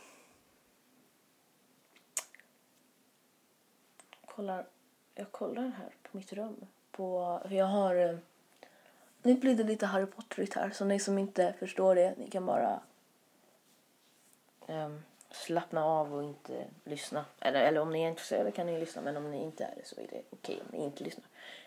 Kollar, 4.39 4.67
jag 5.15 5.33
kollar 5.33 5.63
här 5.63 5.95
på 6.03 6.17
mitt 6.17 6.33
rum. 6.33 6.67
På, 6.91 7.41
jag 7.51 7.65
har... 7.65 7.95
Eh, 7.95 8.19
nu 9.23 9.35
blir 9.35 9.57
det 9.57 9.65
lite 9.65 9.87
Harry 9.87 10.07
Potterigt 10.07 10.55
här, 10.55 10.71
så 10.71 10.85
ni 10.85 11.01
som 11.01 11.19
inte 11.19 11.55
förstår 11.59 11.95
det, 11.95 12.15
ni 12.19 12.31
kan 12.31 12.47
bara 12.47 12.81
um, 14.67 15.03
slappna 15.31 15.85
av 15.85 16.15
och 16.15 16.25
inte 16.25 16.65
lyssna. 16.85 17.25
Eller, 17.41 17.61
eller 17.61 17.81
om 17.81 17.93
ni 17.93 18.03
är 18.03 18.09
intresserade 18.09 18.51
kan 18.51 18.67
ni 18.67 18.81
lyssna, 18.81 19.03
men 19.03 19.17
om 19.17 19.31
ni 19.31 19.43
inte 19.43 19.65
är 19.65 19.75
det 19.77 19.87
så 19.87 20.01
är 20.01 20.07
det 20.11 20.23
okej 20.31 20.61
om 20.61 20.79
ni 20.79 20.85
inte 20.85 21.05
lyssnar. 21.05 21.27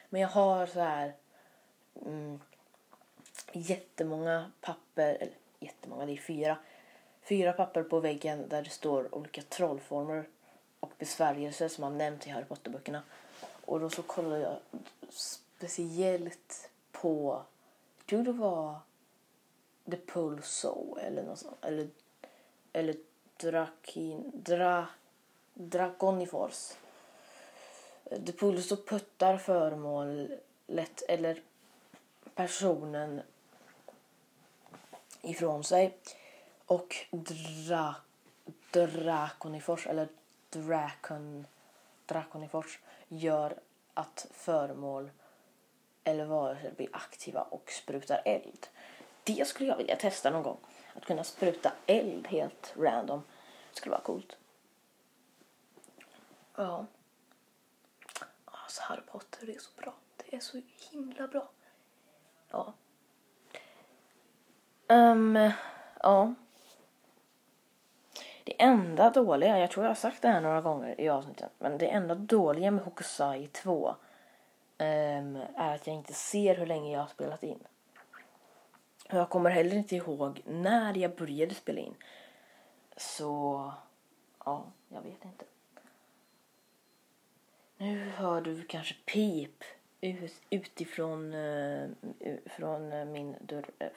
Men 0.10 0.22
jag 0.22 0.30
har 0.30 0.66
så 0.66 0.80
här 0.80 1.14
mm, 2.06 2.40
jättemånga 3.52 4.52
papper, 4.62 5.16
eller 5.16 5.38
jättemånga, 5.60 6.06
det 6.06 6.14
är 6.14 6.18
fyra. 6.18 6.58
Fyra 7.22 7.54
papper 7.54 7.84
på 7.84 8.00
väggen 8.00 8.50
där 8.50 8.62
det 8.62 8.70
står 8.70 9.16
olika 9.16 9.42
trollformer 9.42 10.26
och 10.82 10.92
besvärjelser 11.00 11.68
som 11.68 11.84
han 11.84 11.98
nämnt 11.98 12.28
i 12.28 12.30
Harry 12.30 12.46
Potter-böckerna. 12.46 13.02
Och 13.66 13.80
då 13.80 13.90
så 13.90 14.02
kollade 14.02 14.42
jag 14.42 14.58
speciellt 15.10 16.70
på, 16.92 17.44
jag 17.98 18.06
tror 18.06 18.24
det 18.24 18.32
var 18.32 18.80
The 19.92 19.98
Pulso 19.98 20.98
eller 20.98 21.24
något 21.24 21.40
sånt. 21.40 21.66
Eller, 21.66 21.88
eller 22.74 22.96
Drakin, 23.38 24.32
dra, 24.34 24.86
Draconifors. 25.54 26.74
The 28.04 28.32
Pulso 28.32 28.78
puttar 28.78 29.38
föremålet 29.38 31.04
eller 31.08 31.42
personen 32.36 33.22
ifrån 35.22 35.64
sig. 35.64 35.98
Och 36.66 36.96
dra, 37.12 37.96
Draconifors 38.72 39.88
eller 39.88 40.08
Dracon, 40.52 41.48
Draconifors 42.06 42.80
gör 43.08 43.60
att 43.94 44.28
föremål 44.32 45.12
eller 46.04 46.26
varelser 46.26 46.72
blir 46.72 46.90
aktiva 46.94 47.42
och 47.42 47.72
sprutar 47.72 48.22
eld. 48.26 48.68
Det 49.24 49.48
skulle 49.48 49.70
jag 49.70 49.78
vilja 49.78 49.96
testa 49.96 50.30
någon 50.30 50.44
gång. 50.44 50.58
Att 50.96 51.06
kunna 51.06 51.24
spruta 51.24 51.72
eld 51.86 52.28
helt 52.28 52.74
random 52.78 53.24
skulle 53.72 53.92
vara 53.92 54.02
coolt. 54.02 54.38
Ja. 56.56 56.86
Alltså 58.46 58.82
Harry 58.82 59.02
Potter 59.02 59.46
det 59.46 59.56
är 59.56 59.60
så 59.60 59.72
bra. 59.78 59.94
Det 60.18 60.36
är 60.36 60.40
så 60.40 60.62
himla 60.92 61.28
bra. 61.28 61.50
Ja. 62.50 62.74
Um, 64.88 65.52
ja. 66.04 66.34
Det 68.44 68.62
enda 68.62 69.10
dåliga, 69.10 69.60
jag 69.60 69.72
tror 69.72 69.86
jag 69.86 69.90
har 69.90 69.96
sagt 69.96 70.22
det 70.22 70.28
här 70.28 70.42
några 70.42 70.62
gånger 70.62 71.02
i 71.02 71.10
avsnitten, 71.10 71.50
men 71.60 71.78
det 71.78 71.88
enda 71.88 72.16
dåliga 72.16 72.72
med 72.72 72.84
Hokusai 72.84 73.48
2 73.48 73.88
um, 73.88 73.96
ehm, 74.78 75.38
är 75.56 75.76
att 75.76 75.88
jag 75.88 75.96
inte 75.96 76.14
ser 76.14 76.56
hur 76.56 76.66
länge 76.66 76.94
jag 76.94 77.00
har 77.00 77.08
spelat 77.08 77.44
in. 77.44 77.60
Jag 79.10 79.30
kommer 79.30 79.50
heller 79.50 79.76
inte 79.76 79.96
ihåg 79.96 80.42
när 80.46 80.98
jag 80.98 81.16
började 81.16 81.56
spela 81.56 81.80
in. 81.80 81.96
Så, 82.98 83.72
ja, 84.46 84.66
jag 84.90 85.02
vet 85.02 85.26
inte. 85.26 85.46
Nu 87.78 88.10
hör 88.10 88.42
du 88.42 88.64
kanske 88.64 88.96
pip 89.06 89.64
ut, 90.02 90.34
utifrån 90.50 91.34
uh, 91.34 91.90
från 92.46 93.12
min 93.12 93.36
dörr. 93.42 93.66
Eh, 93.80 93.90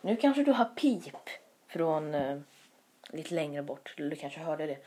nu 0.00 0.16
kanske 0.16 0.44
du 0.44 0.52
hör 0.52 0.64
pip 0.64 1.28
från 1.66 2.14
uh, 2.14 2.40
lite 3.12 3.34
längre 3.34 3.62
bort. 3.62 3.94
Du 3.96 4.16
kanske 4.16 4.40
hörde 4.40 4.66
det. 4.66 4.78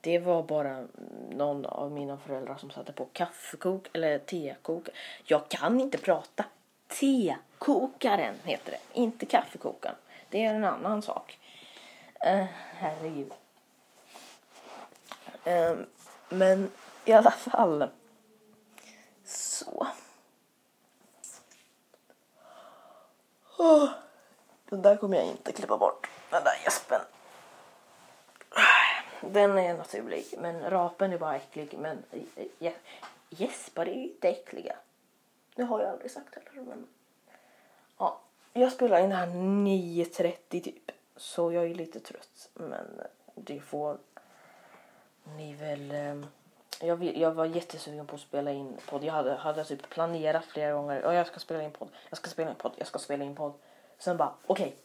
Det 0.00 0.18
var 0.18 0.42
bara 0.42 0.86
någon 1.30 1.66
av 1.66 1.92
mina 1.92 2.18
föräldrar 2.18 2.56
som 2.56 2.70
satte 2.70 2.92
på 2.92 3.08
kaffekok 3.12 3.86
eller 3.92 4.18
tekok. 4.18 4.88
Jag 5.24 5.48
kan 5.48 5.80
inte 5.80 5.98
prata. 5.98 6.44
Tekokaren 6.88 8.34
heter 8.44 8.70
det, 8.72 9.00
inte 9.00 9.26
kaffekokaren. 9.26 9.96
Det 10.28 10.44
är 10.44 10.54
en 10.54 10.64
annan 10.64 11.02
sak. 11.02 11.38
Uh, 12.26 12.44
herregud. 12.74 13.32
Uh, 15.46 15.76
men 16.28 16.70
i 17.04 17.12
alla 17.12 17.30
fall. 17.30 17.90
Så. 19.24 19.86
Oh, 23.58 23.88
den 24.68 24.82
där 24.82 24.96
kommer 24.96 25.16
jag 25.16 25.26
inte 25.26 25.52
klippa 25.52 25.76
bort. 25.76 26.10
Den 26.30 26.44
där 26.44 26.54
gäspen. 26.64 27.00
Den 29.20 29.58
är 29.58 29.74
naturlig, 29.74 30.24
men 30.38 30.70
rapen 30.70 31.12
är 31.12 31.18
bara 31.18 31.36
äcklig. 31.36 31.74
Men 31.78 32.02
eh, 32.58 32.72
gäspar 33.30 33.88
är 33.88 33.92
inte 33.92 34.28
äckliga. 34.28 34.76
Det 35.54 35.62
har 35.62 35.80
jag 35.80 35.90
aldrig 35.90 36.10
sagt 36.10 36.34
heller. 36.34 36.68
Men... 36.68 36.86
Ja, 37.98 38.20
jag 38.52 38.72
spelar 38.72 39.00
in 39.00 39.10
det 39.10 39.16
här 39.16 39.26
9.30 39.26 40.34
typ. 40.48 40.90
Så 41.16 41.52
jag 41.52 41.64
är 41.64 41.74
lite 41.74 42.00
trött. 42.00 42.48
Men 42.54 43.00
det 43.34 43.60
får 43.60 43.98
ni 45.36 45.54
väl... 45.54 45.90
Eh, 45.90 46.26
jag, 46.80 46.96
vill, 46.96 47.20
jag 47.20 47.32
var 47.32 47.46
jättesugen 47.46 48.06
på 48.06 48.14
att 48.14 48.20
spela 48.20 48.52
in 48.52 48.76
podd. 48.86 49.04
Jag 49.04 49.12
hade, 49.12 49.34
hade 49.34 49.64
typ 49.64 49.88
planerat 49.88 50.44
flera 50.44 50.72
gånger. 50.72 51.04
Och 51.04 51.14
jag 51.14 51.26
ska 51.26 51.38
spela 51.40 51.62
in 51.62 51.70
podd. 51.70 51.88
Jag 52.08 52.18
ska 52.18 52.30
spela 52.30 52.50
in 52.50 52.56
podd. 52.56 52.72
Jag 52.76 52.86
ska 52.86 52.98
spela 52.98 53.24
in 53.24 53.34
podd. 53.34 53.52
Sen 53.98 54.16
bara 54.16 54.34
okej. 54.46 54.66
Okay, 54.66 54.78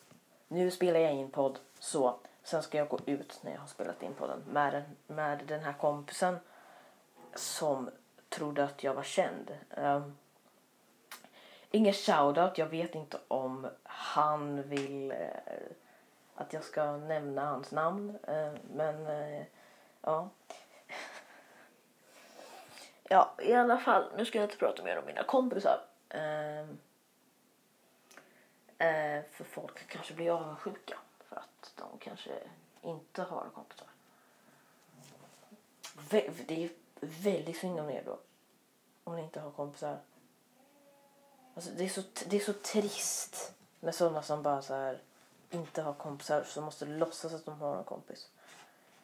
nu 0.48 0.72
spelar 0.72 1.00
jag 1.00 1.14
in 1.14 1.32
podd 1.32 1.60
så. 1.80 2.16
Sen 2.46 2.64
ska 2.64 2.78
jag 2.78 2.88
gå 2.88 3.00
ut 3.06 3.40
när 3.44 3.52
jag 3.52 3.60
har 3.60 3.68
spelat 3.68 4.04
in 4.04 4.14
podden 4.14 4.44
med 4.48 4.74
den, 4.74 5.16
med 5.16 5.44
den 5.48 5.64
här 5.64 5.74
kompisen 5.74 6.40
som 7.36 7.90
trodde 8.30 8.64
att 8.64 8.84
jag 8.84 8.94
var 8.94 9.04
känd. 9.04 9.58
Ehm, 9.70 10.04
um, 10.04 10.18
ingen 11.72 11.94
shoutout, 11.94 12.58
jag 12.58 12.66
vet 12.68 12.96
inte 12.96 13.18
om 13.28 13.68
han 13.84 14.70
vill 14.70 15.12
uh, 15.12 15.72
att 16.36 16.54
jag 16.54 16.64
ska 16.64 16.98
nämna 16.98 17.46
hans 17.46 17.72
namn. 17.72 18.10
Uh, 18.10 18.54
men 18.74 19.08
uh, 19.08 19.44
ja. 20.02 20.30
ja, 23.04 23.34
i 23.40 23.54
alla 23.54 23.78
fall, 23.78 24.12
nu 24.18 24.26
ska 24.26 24.38
jag 24.38 24.46
inte 24.46 24.58
prata 24.58 24.84
mer 24.84 25.00
om 25.00 25.06
mina 25.06 25.24
kompisar. 25.24 25.80
Ehm, 26.10 26.78
för 29.32 29.44
folk 29.44 29.88
kanske 29.88 30.14
blir 30.14 30.32
avundsjuka 30.32 30.98
de 31.76 31.98
kanske 32.00 32.32
inte 32.82 33.22
har 33.22 33.50
kompisar. 33.56 33.88
Det 36.48 36.64
är 36.64 36.70
väldigt 37.00 37.58
synd 37.58 37.80
om 37.80 37.90
er 37.90 38.04
då. 38.06 38.20
Om 39.04 39.16
ni 39.16 39.22
inte 39.22 39.40
har 39.40 39.52
kompisar. 39.52 40.00
Alltså, 41.56 41.72
det, 41.72 41.84
är 41.84 41.90
så, 41.90 42.02
det 42.26 42.36
är 42.36 42.40
så 42.40 42.54
trist 42.54 43.54
med 43.80 43.96
sådana 43.96 44.22
som 44.22 44.44
bara 44.44 44.62
så 44.62 44.74
här 44.74 45.02
inte 45.50 45.82
har 45.82 45.94
kompisar 45.94 46.44
som 46.44 46.64
måste 46.64 46.86
låtsas 46.86 47.34
att 47.34 47.46
de 47.46 47.60
har 47.60 47.78
en 47.78 47.84
kompis. 47.84 48.30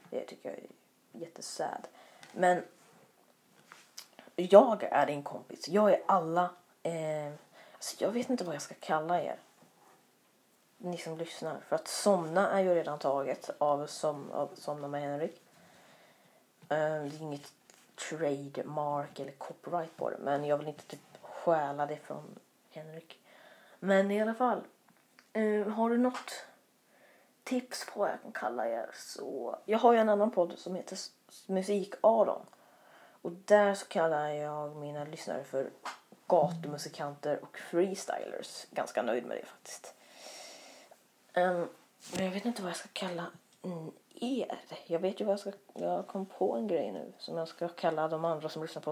Det 0.10 0.26
tycker 0.26 0.50
jag 0.50 0.60
är 0.60 0.66
jättesad. 1.12 1.88
Men 2.32 2.64
jag 4.36 4.84
är 4.84 5.06
din 5.06 5.24
kompis. 5.24 5.68
Jag 5.68 5.92
är 5.92 6.04
alla... 6.06 6.50
Eh, 6.84 7.34
alltså 7.74 8.04
jag 8.04 8.12
vet 8.12 8.30
inte 8.30 8.44
vad 8.44 8.56
jag 8.56 8.62
ska 8.62 8.76
kalla 8.80 9.22
er. 9.22 9.40
Ni 10.84 10.98
som 10.98 11.18
lyssnar. 11.18 11.60
För 11.60 11.76
att 11.76 11.88
somna 11.88 12.50
är 12.50 12.64
ju 12.64 12.76
redan 12.76 13.00
taget 13.00 13.50
av, 13.58 13.88
som, 13.88 14.32
av 14.32 14.50
Somna 14.56 14.88
med 14.88 15.02
Henrik. 15.02 15.42
Ehm, 16.70 17.10
det 17.10 17.16
är 17.16 17.22
inget 17.22 17.54
trademark 18.10 19.20
eller 19.20 19.32
copyright 19.32 19.98
på 19.98 20.10
det. 20.10 20.18
Men 20.18 20.46
jag 20.46 20.58
vill 20.58 20.68
inte 20.68 20.84
typ 20.84 21.18
stjäla 21.22 21.86
det 21.86 21.98
från 21.98 22.40
Henrik. 22.70 23.20
Men 23.80 24.12
i 24.12 24.22
alla 24.22 24.34
fall. 24.34 24.62
Ehm, 25.34 25.72
har 25.72 25.90
du 25.90 25.98
något 25.98 26.46
tips 27.44 27.86
på 27.86 28.00
vad 28.00 28.10
jag 28.10 28.22
kan 28.22 28.32
kalla 28.32 28.68
er 28.68 28.90
så. 28.94 29.58
Jag 29.66 29.80
har 29.80 29.94
ju 29.94 30.00
en 30.00 30.10
annan 30.10 30.32
podd 30.32 30.54
som 30.58 30.76
heter 30.76 30.98
Musik-Aron. 31.48 32.46
Och 33.22 33.32
där 33.32 33.74
så 33.74 33.86
kallar 33.86 34.30
jag 34.30 34.76
mina 34.76 35.04
lyssnare 35.04 35.44
för 35.44 35.70
gatumusikanter 36.28 37.44
och 37.44 37.58
freestylers. 37.58 38.66
Ganska 38.72 39.02
nöjd 39.02 39.26
med 39.26 39.38
det 39.38 39.46
faktiskt. 39.46 39.94
Um, 41.34 41.70
men 42.16 42.26
jag 42.26 42.32
vet 42.32 42.46
inte 42.46 42.62
vad 42.62 42.70
jag 42.70 42.78
ska 42.78 42.90
kalla 42.94 43.26
er. 44.22 44.60
Jag 44.88 45.00
vet 45.00 45.22
ju 45.22 45.26
vad 45.26 45.34
jag 45.34 45.40
ska... 45.40 45.52
Jag 45.74 46.08
kom 46.08 46.26
på 46.26 46.56
en 46.56 46.68
grej 46.68 46.92
nu 46.92 47.14
som 47.18 47.38
jag 47.38 47.48
ska 47.48 47.68
kalla 47.68 48.08
de 48.08 48.26
andra 48.26 48.50
som 48.50 48.62
lyssnar 48.62 48.82
på 48.82 48.92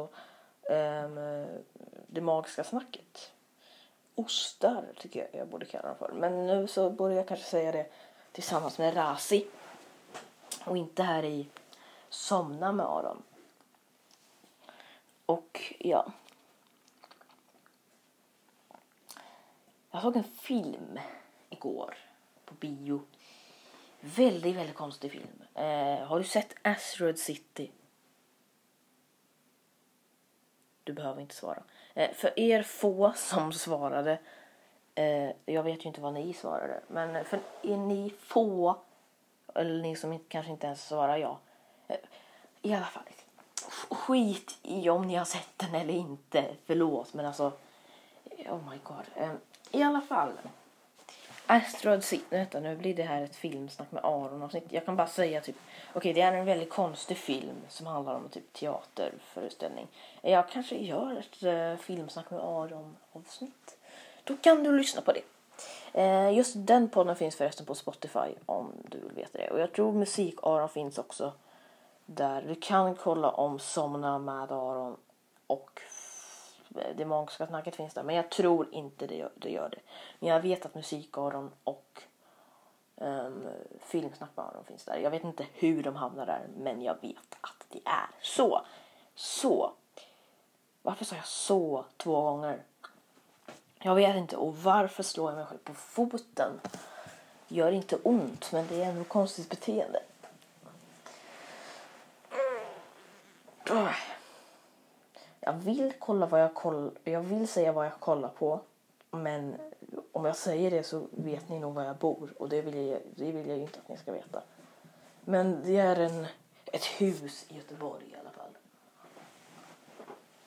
um, 0.74 1.46
det 2.08 2.22
magiska 2.22 2.63
snacket. 2.63 3.31
Ostar 4.15 4.86
tycker 4.98 5.19
jag 5.19 5.41
jag 5.41 5.48
borde 5.48 5.65
kalla 5.65 5.88
dem 5.88 5.98
för. 5.98 6.12
Men 6.13 6.48
nu 6.48 6.67
så 6.67 6.89
borde 6.89 7.13
jag 7.13 7.27
kanske 7.27 7.46
säga 7.46 7.72
det 7.72 7.86
tillsammans 8.31 8.77
med 8.77 8.96
Rasi. 8.96 9.48
Och 10.65 10.77
inte 10.77 11.03
här 11.03 11.24
i 11.24 11.48
Somna 12.10 12.72
med 12.72 12.86
Aron. 12.86 13.24
Och 15.25 15.74
ja. 15.79 16.12
Jag 19.91 20.01
såg 20.01 20.15
en 20.15 20.24
film 20.24 21.00
igår 21.50 22.08
på 22.50 22.56
bio. 22.56 23.01
Väldigt, 24.00 24.56
väldigt 24.56 24.75
konstig 24.75 25.12
film. 25.12 25.44
Eh, 25.56 26.08
har 26.08 26.18
du 26.18 26.24
sett 26.24 26.56
Asteroid 26.62 27.20
City? 27.20 27.72
Du 30.83 30.94
behöver 30.94 31.22
inte 31.22 31.35
svara. 31.35 31.64
Eh, 31.94 32.12
för 32.12 32.40
er 32.40 32.64
få 32.64 33.14
som 33.16 33.53
svarade, 33.53 34.20
eh, 34.96 35.31
jag 35.46 35.64
vet 35.64 35.85
ju 35.85 35.88
inte 35.88 36.01
vad 36.01 36.14
ni 36.14 36.33
svarade, 36.33 36.81
men 36.88 37.25
för 37.25 37.40
er 37.62 37.77
ni 37.77 38.14
få, 38.20 38.77
eller 39.55 39.81
ni 39.81 39.96
som 39.96 40.20
kanske 40.20 40.51
inte 40.51 40.68
ens 40.68 40.88
svarar 40.88 41.18
ja, 41.18 41.40
eh, 41.88 41.98
i 42.62 42.74
alla 42.74 42.85
fall, 42.85 43.03
skit 43.90 44.57
i 44.64 44.90
om 44.90 45.07
ni 45.07 45.16
har 45.16 45.25
sett 45.25 45.57
den 45.57 45.75
eller 45.75 45.94
inte, 45.94 46.46
förlåt 46.66 47.14
men 47.14 47.25
alltså, 47.25 47.51
oh 48.25 48.70
my 48.70 48.77
god. 48.83 49.05
Eh, 49.16 49.33
I 49.72 49.83
alla 49.83 50.01
fall, 50.01 50.31
Asteroid 51.51 52.03
City, 52.03 52.25
vänta 52.29 52.59
nu 52.59 52.75
blir 52.75 52.96
det 52.96 53.03
här 53.03 53.22
ett 53.22 53.35
filmsnack 53.35 53.92
med 53.92 54.05
Aron 54.05 54.44
avsnitt. 54.44 54.66
Jag 54.70 54.85
kan 54.85 54.96
bara 54.96 55.07
säga 55.07 55.42
typ, 55.42 55.55
okej 55.90 55.98
okay, 55.98 56.14
det 56.14 56.22
är 56.22 56.33
en 56.33 56.46
väldigt 56.46 56.70
konstig 56.70 57.18
film 57.18 57.55
som 57.70 57.85
handlar 57.85 58.16
om 58.16 58.29
typ 58.29 58.53
teaterföreställning. 58.53 59.88
Jag 60.22 60.50
kanske 60.50 60.75
gör 60.75 61.16
ett 61.16 61.44
uh, 61.44 61.75
filmsnack 61.85 62.31
med 62.31 62.40
Aron 62.40 62.96
avsnitt. 63.12 63.77
Då 64.24 64.38
kan 64.38 64.64
du 64.64 64.77
lyssna 64.77 65.01
på 65.01 65.12
det. 65.12 65.22
Uh, 66.01 66.38
just 66.38 66.53
den 66.57 66.90
podden 66.90 67.16
finns 67.16 67.35
förresten 67.35 67.66
på 67.66 67.75
Spotify 67.75 68.35
om 68.46 68.74
du 68.90 69.00
vill 69.00 69.12
veta 69.16 69.38
det. 69.38 69.50
Och 69.50 69.59
jag 69.59 69.74
tror 69.74 69.92
musik-Aron 69.92 70.70
finns 70.70 70.98
också 70.98 71.33
där. 72.05 72.42
Du 72.42 72.55
kan 72.55 72.96
kolla 72.96 73.31
om 73.31 73.59
Somna 73.59 74.20
med 74.20 74.51
Aron 74.51 74.98
och 75.48 75.81
det 76.70 77.05
magiska 77.05 77.48
snacket 77.48 77.75
finns 77.75 77.94
där. 77.94 78.03
Men 78.03 78.16
jag 78.16 78.29
tror 78.29 78.74
inte 78.74 79.08
det 79.08 79.16
gör 79.16 79.32
det. 79.36 79.50
Gör 79.50 79.70
det. 79.70 79.79
Men 80.20 80.29
jag 80.29 80.42
vet 80.42 80.66
att 80.66 80.75
musikaron 80.75 81.51
och 81.64 82.01
ehm, 82.98 83.25
um, 83.25 83.48
filmsnack 83.79 84.29
med 84.36 84.46
Aron 84.46 84.64
finns 84.66 84.86
där. 84.86 84.98
Jag 84.98 85.12
vet 85.12 85.24
inte 85.24 85.46
hur 85.53 85.84
de 85.84 85.96
hamnar 85.96 86.25
där. 86.25 86.48
Men 86.58 86.82
jag 86.82 87.01
vet 87.01 87.38
att 87.42 87.66
det 87.70 87.82
är 87.86 88.10
så. 88.22 88.66
Så. 89.16 89.74
Varför 90.82 91.05
sa 91.05 91.16
jag 91.16 91.27
så 91.27 91.86
två 91.98 92.22
gånger? 92.22 92.64
Jag 93.79 93.96
vet 93.96 94.16
inte. 94.16 94.38
Och 94.38 94.58
varför 94.58 95.03
slår 95.03 95.32
jag 95.32 95.38
mig 95.38 95.46
själv 95.46 95.60
på 95.64 95.74
foten? 95.74 96.60
Gör 97.48 97.72
inte 97.72 97.96
ont. 97.96 98.51
Men 98.51 98.68
det 98.68 98.84
är 98.84 98.90
ändå 98.90 99.03
konstigt 99.03 99.50
beteende. 99.50 100.00
Mm 103.70 103.94
jag 105.39 105.53
vill 105.53 105.93
kolla 105.99 106.25
vad 106.25 106.41
jag 106.41 106.53
kollar, 106.53 106.91
jag 107.03 107.21
vill 107.21 107.47
säga 107.47 107.71
vad 107.71 107.85
jag 107.85 107.99
kollar 107.99 108.29
på. 108.29 108.61
Men 109.11 109.55
om 110.11 110.25
jag 110.25 110.35
säger 110.35 110.71
det 110.71 110.83
så 110.83 111.07
vet 111.11 111.49
ni 111.49 111.59
nog 111.59 111.73
var 111.73 111.83
jag 111.83 111.97
bor 111.97 112.33
och 112.37 112.49
det 112.49 112.61
vill 112.61 112.87
jag, 112.87 113.01
det 113.15 113.31
vill 113.31 113.47
jag 113.47 113.57
ju 113.57 113.63
inte 113.63 113.79
att 113.79 113.89
ni 113.89 113.97
ska 113.97 114.11
veta. 114.11 114.41
Men 115.25 115.61
det 115.63 115.77
är 115.77 115.95
en, 115.95 116.25
ett 116.65 116.85
hus 116.85 117.45
i 117.49 117.55
Göteborg 117.57 118.05
i 118.13 118.15
alla 118.19 118.29
fall. 118.29 118.51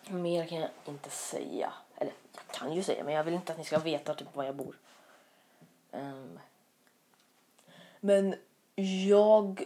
Mer 0.09 0.47
kan 0.47 0.59
jag 0.59 0.71
inte 0.85 1.11
säga. 1.11 1.73
Eller 1.97 2.13
jag 2.35 2.55
kan 2.55 2.73
ju 2.73 2.83
säga 2.83 3.05
men 3.05 3.15
jag 3.15 3.25
vill 3.25 3.35
inte 3.35 3.53
att 3.53 3.59
ni 3.59 3.65
ska 3.65 3.79
veta 3.79 4.15
typ 4.15 4.37
var 4.37 4.45
jag 4.45 4.55
bor. 4.55 4.79
Um, 5.91 6.39
men 8.01 8.35
jag 9.07 9.65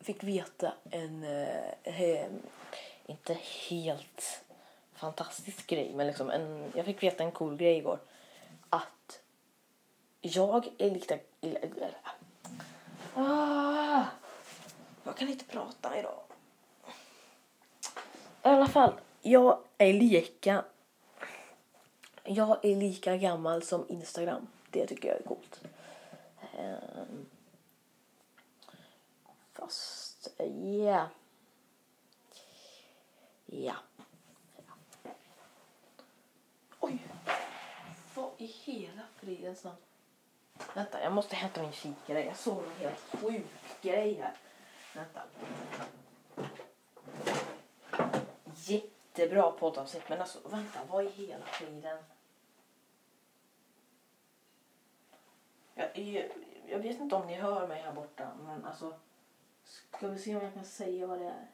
fick 0.00 0.24
veta 0.24 0.72
en 0.90 1.24
uh, 1.24 2.32
inte 3.06 3.38
helt 3.68 4.44
fantastisk 4.94 5.66
grej, 5.66 5.92
men 5.94 6.06
liksom 6.06 6.30
en, 6.30 6.72
jag 6.74 6.84
fick 6.84 7.02
veta 7.02 7.24
en 7.24 7.32
cool 7.32 7.56
grej 7.56 7.76
igår. 7.76 7.98
Att 8.70 9.20
jag 10.20 10.68
är 10.78 10.90
lika... 10.90 11.18
Ah, 13.14 14.04
jag 15.04 15.16
kan 15.16 15.28
inte 15.28 15.44
prata 15.44 15.98
idag. 15.98 16.20
I 18.44 18.48
alla 18.48 18.66
fall, 18.66 18.92
jag 19.22 19.58
är 19.78 19.92
lika... 19.92 20.64
Jag 22.24 22.64
är 22.64 22.76
lika 22.76 23.16
gammal 23.16 23.62
som 23.62 23.86
Instagram. 23.88 24.46
Det 24.70 24.86
tycker 24.86 25.08
jag 25.08 25.18
är 25.18 25.22
coolt. 25.22 25.60
Ehm, 26.58 27.26
fast, 29.52 30.28
ja. 30.38 30.44
Yeah. 30.44 31.06
Ja. 33.54 33.74
Oj! 36.80 36.98
Vad 38.14 38.30
i 38.38 38.46
hela 38.46 39.02
fridens 39.16 39.64
namn? 39.64 39.76
Vänta, 40.74 41.02
jag 41.02 41.12
måste 41.12 41.36
hämta 41.36 41.62
min 41.62 41.72
kikare. 41.72 42.24
Jag 42.24 42.36
såg 42.36 42.64
en 42.64 42.76
helt 42.78 42.98
sjuk 42.98 43.46
grej 43.82 44.14
här. 44.14 44.36
Vänta. 44.94 45.22
Jättebra 48.54 49.50
poddavsnitt, 49.50 50.08
men 50.08 50.20
alltså 50.20 50.38
vänta, 50.48 50.80
vad 50.88 51.04
i 51.04 51.08
hela 51.08 51.44
friden? 51.44 51.98
Jag, 55.74 55.98
jag, 55.98 56.30
jag 56.68 56.78
vet 56.78 57.00
inte 57.00 57.14
om 57.14 57.26
ni 57.26 57.34
hör 57.34 57.68
mig 57.68 57.82
här 57.82 57.92
borta, 57.92 58.32
men 58.44 58.64
alltså 58.64 58.94
ska 59.64 60.08
vi 60.08 60.18
se 60.18 60.36
om 60.36 60.42
jag 60.42 60.54
kan 60.54 60.64
säga 60.64 61.06
vad 61.06 61.18
det 61.18 61.26
är. 61.26 61.46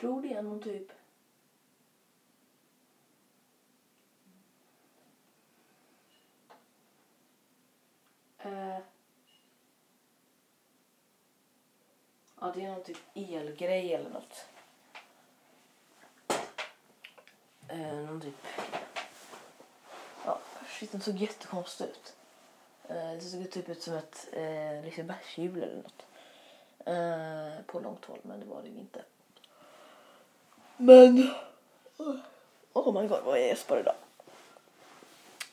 tror 0.00 0.22
det 0.22 0.34
är 0.34 0.42
någon 0.42 0.60
typ 0.60 0.92
eh. 8.38 8.78
ja, 12.40 12.52
det 12.54 12.64
är 12.64 12.70
någon 12.70 12.82
typ 12.82 12.98
elgrej 13.14 13.94
eller 13.94 14.10
något. 14.10 14.46
Uh, 17.72 18.06
någon 18.06 18.20
typ... 18.20 18.34
Ja, 20.24 20.40
shit, 20.66 20.92
den 20.92 21.00
såg 21.00 21.16
jättekonstig 21.16 21.84
ut. 21.84 22.16
Uh, 22.90 23.12
det 23.12 23.20
såg 23.20 23.50
typ 23.50 23.68
ut 23.68 23.82
som 23.82 23.94
ett 23.94 24.28
liksom 24.32 24.42
uh, 24.42 24.84
Lisebergshjul 24.84 25.62
eller 25.62 25.82
något. 25.82 26.06
Uh, 26.88 27.64
på 27.66 27.80
långt 27.80 28.04
håll, 28.04 28.20
men 28.22 28.40
det 28.40 28.46
var 28.46 28.62
det 28.62 28.68
ju 28.68 28.78
inte. 28.78 29.04
Men... 30.80 31.30
Oh 32.72 33.02
my 33.02 33.08
god, 33.08 33.20
vad 33.24 33.38
jag 33.38 33.46
gäspar 33.46 33.80
idag. 33.80 33.94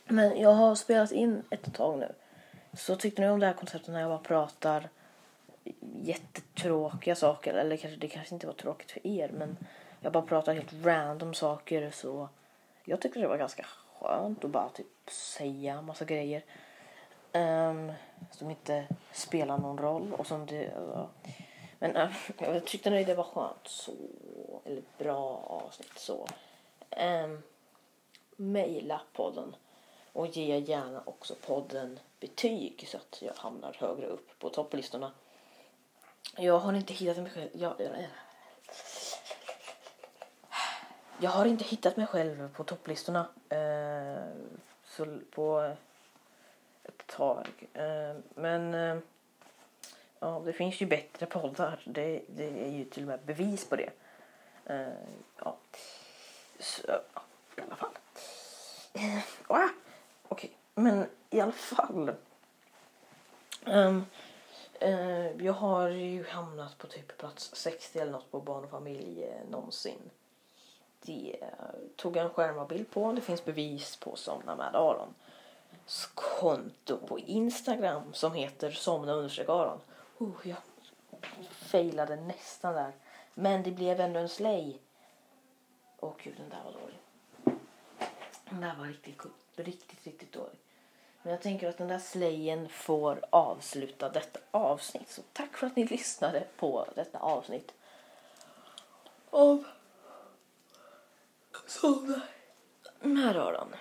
Men 0.06 0.40
jag 0.40 0.54
har 0.54 0.76
spelat 0.76 1.12
in 1.12 1.44
ett 1.50 1.74
tag 1.74 2.00
nu. 2.00 2.14
Så 2.74 2.96
tyckte 2.96 3.22
ni 3.22 3.30
om 3.30 3.40
det 3.40 3.46
här 3.46 3.54
konceptet 3.54 3.94
när 3.94 4.02
jag 4.02 4.10
bara 4.10 4.20
pratar 4.20 4.90
jättetråkiga 6.02 7.16
saker. 7.16 7.54
Eller 7.54 7.78
kanske, 7.78 8.00
det 8.00 8.08
kanske 8.08 8.36
inte 8.36 8.48
var 8.48 8.54
tråkigt 8.54 8.92
för 8.92 9.08
er 9.08 9.30
men 9.30 9.58
jag 10.00 10.12
bara 10.12 10.24
pratar 10.24 10.54
helt 10.54 10.86
random 10.86 11.34
saker 11.34 11.92
så 11.92 12.30
jag 12.86 13.02
tyckte 13.02 13.20
det 13.20 13.28
var 13.28 13.38
ganska 13.38 13.66
skönt 14.00 14.46
att 14.46 14.52
bara 14.52 14.70
typ 14.70 15.10
säga 15.10 15.82
massa 15.82 16.06
grejer. 16.06 16.44
Um, 17.34 17.92
som 18.32 18.50
inte 18.50 18.88
spelar 19.12 19.58
någon 19.58 19.78
roll 19.78 20.14
och 20.14 20.28
som 20.28 20.46
det... 20.46 20.66
Uh, 20.66 21.06
men 21.80 21.96
äh, 21.96 22.10
jag 22.38 22.66
tyckte 22.66 22.90
det 22.90 23.16
var 23.16 23.24
skönt 23.24 23.68
så. 23.68 23.92
Eller 24.66 24.82
bra 24.98 25.44
avsnitt 25.48 25.98
så. 25.98 26.28
Ähm, 26.90 27.44
maila 28.36 29.02
podden. 29.14 29.56
Och 30.14 30.28
ge 30.28 30.58
gärna 30.58 31.02
också 31.06 31.36
podden 31.36 32.00
betyg 32.20 32.88
så 32.88 32.98
att 32.98 33.22
jag 33.22 33.34
hamnar 33.34 33.74
högre 33.80 34.06
upp 34.06 34.40
på 34.40 34.50
topplistorna. 34.50 35.12
Jag 36.38 36.60
har 36.60 36.74
inte 36.74 36.94
hittat 36.94 37.18
mig 37.18 37.32
själv. 37.32 37.50
Jag, 37.54 37.74
jag 41.20 41.24
eh. 41.24 41.32
har 41.32 41.46
inte 41.46 41.64
hittat 41.64 41.98
mig 41.98 42.08
själv 42.08 42.54
på 42.54 42.64
topplistorna 42.64 43.28
eh, 43.50 44.28
så 44.86 45.20
på 45.32 45.76
ett 46.84 47.08
tag. 47.08 47.48
Eh, 47.74 48.16
men 48.36 48.74
eh, 48.74 48.98
ja, 50.20 50.42
det 50.46 50.54
finns 50.54 50.82
ju 50.82 50.86
bättre 50.86 51.26
poddar. 51.26 51.82
Det, 51.86 52.22
det 52.28 52.66
är 52.66 52.72
ju 52.72 52.86
till 52.86 53.04
och 53.04 53.08
med 53.08 53.20
bevis 53.26 53.70
på 53.70 53.76
det. 53.76 53.90
Uh, 54.70 54.88
ja. 55.44 55.58
Så, 56.60 56.82
ja, 56.88 57.22
i 57.58 57.62
alla 57.62 57.76
fall. 57.76 57.90
Uh, 58.96 59.20
Okej, 59.48 59.70
okay. 60.30 60.50
men 60.74 61.06
i 61.30 61.40
alla 61.40 61.52
fall. 61.52 62.12
Um, 63.66 64.06
uh, 64.84 65.46
jag 65.46 65.54
har 65.54 65.90
ju 65.90 66.28
hamnat 66.28 66.78
på 66.78 66.88
typ 66.88 67.18
plats 67.18 67.56
60 67.56 68.00
eller 68.00 68.12
något 68.12 68.32
på 68.32 68.40
barn 68.40 68.64
och 68.64 68.70
familj 68.70 69.28
någonsin. 69.50 70.10
Det 71.02 71.36
tog 71.96 72.16
jag 72.16 72.26
en 72.26 72.30
skärmbild 72.30 72.92
på. 72.92 73.12
Det 73.12 73.22
finns 73.22 73.46
bevis 73.46 73.96
på 73.96 74.16
Somna 74.16 74.56
med 74.56 74.76
Aron. 74.76 75.14
konto 76.14 76.98
på 76.98 77.20
Instagram 77.20 78.14
som 78.14 78.34
heter 78.34 78.72
Somna 78.72 79.14
understreck 79.14 79.50
Aron. 79.50 79.80
Oh, 80.18 80.38
jag 80.44 80.58
failade 81.52 82.16
nästan 82.16 82.74
där. 82.74 82.94
Men 83.34 83.64
det 83.64 83.72
blev 83.72 84.00
ändå 84.00 84.20
en 84.20 84.30
slay. 84.30 84.78
Åh 86.00 86.14
gud, 86.24 86.38
den 86.38 86.50
där 86.50 86.64
var 86.64 86.72
dålig. 86.72 87.00
Den 88.50 88.62
där 88.62 88.76
var 88.76 88.86
riktigt, 88.86 89.22
riktigt, 89.56 90.08
riktigt 90.08 90.32
dålig. 90.34 90.60
Men 91.22 91.32
jag 91.32 91.42
tänker 91.42 91.70
att 91.70 91.78
den 91.78 91.88
där 91.88 92.00
slayen 92.00 92.70
får 92.70 93.26
avsluta 93.30 94.10
detta 94.10 94.40
avsnitt. 94.52 95.10
Så 95.10 95.22
tack 95.34 95.58
för 95.58 95.68
att 95.68 95.76
ni 95.76 95.86
lyssnade 95.86 96.48
på 96.58 96.88
detta 96.96 97.20
avsnitt. 97.20 97.74
Av 99.30 99.64
Somna 101.68 102.22
med 103.00 103.36
öron. 103.36 103.76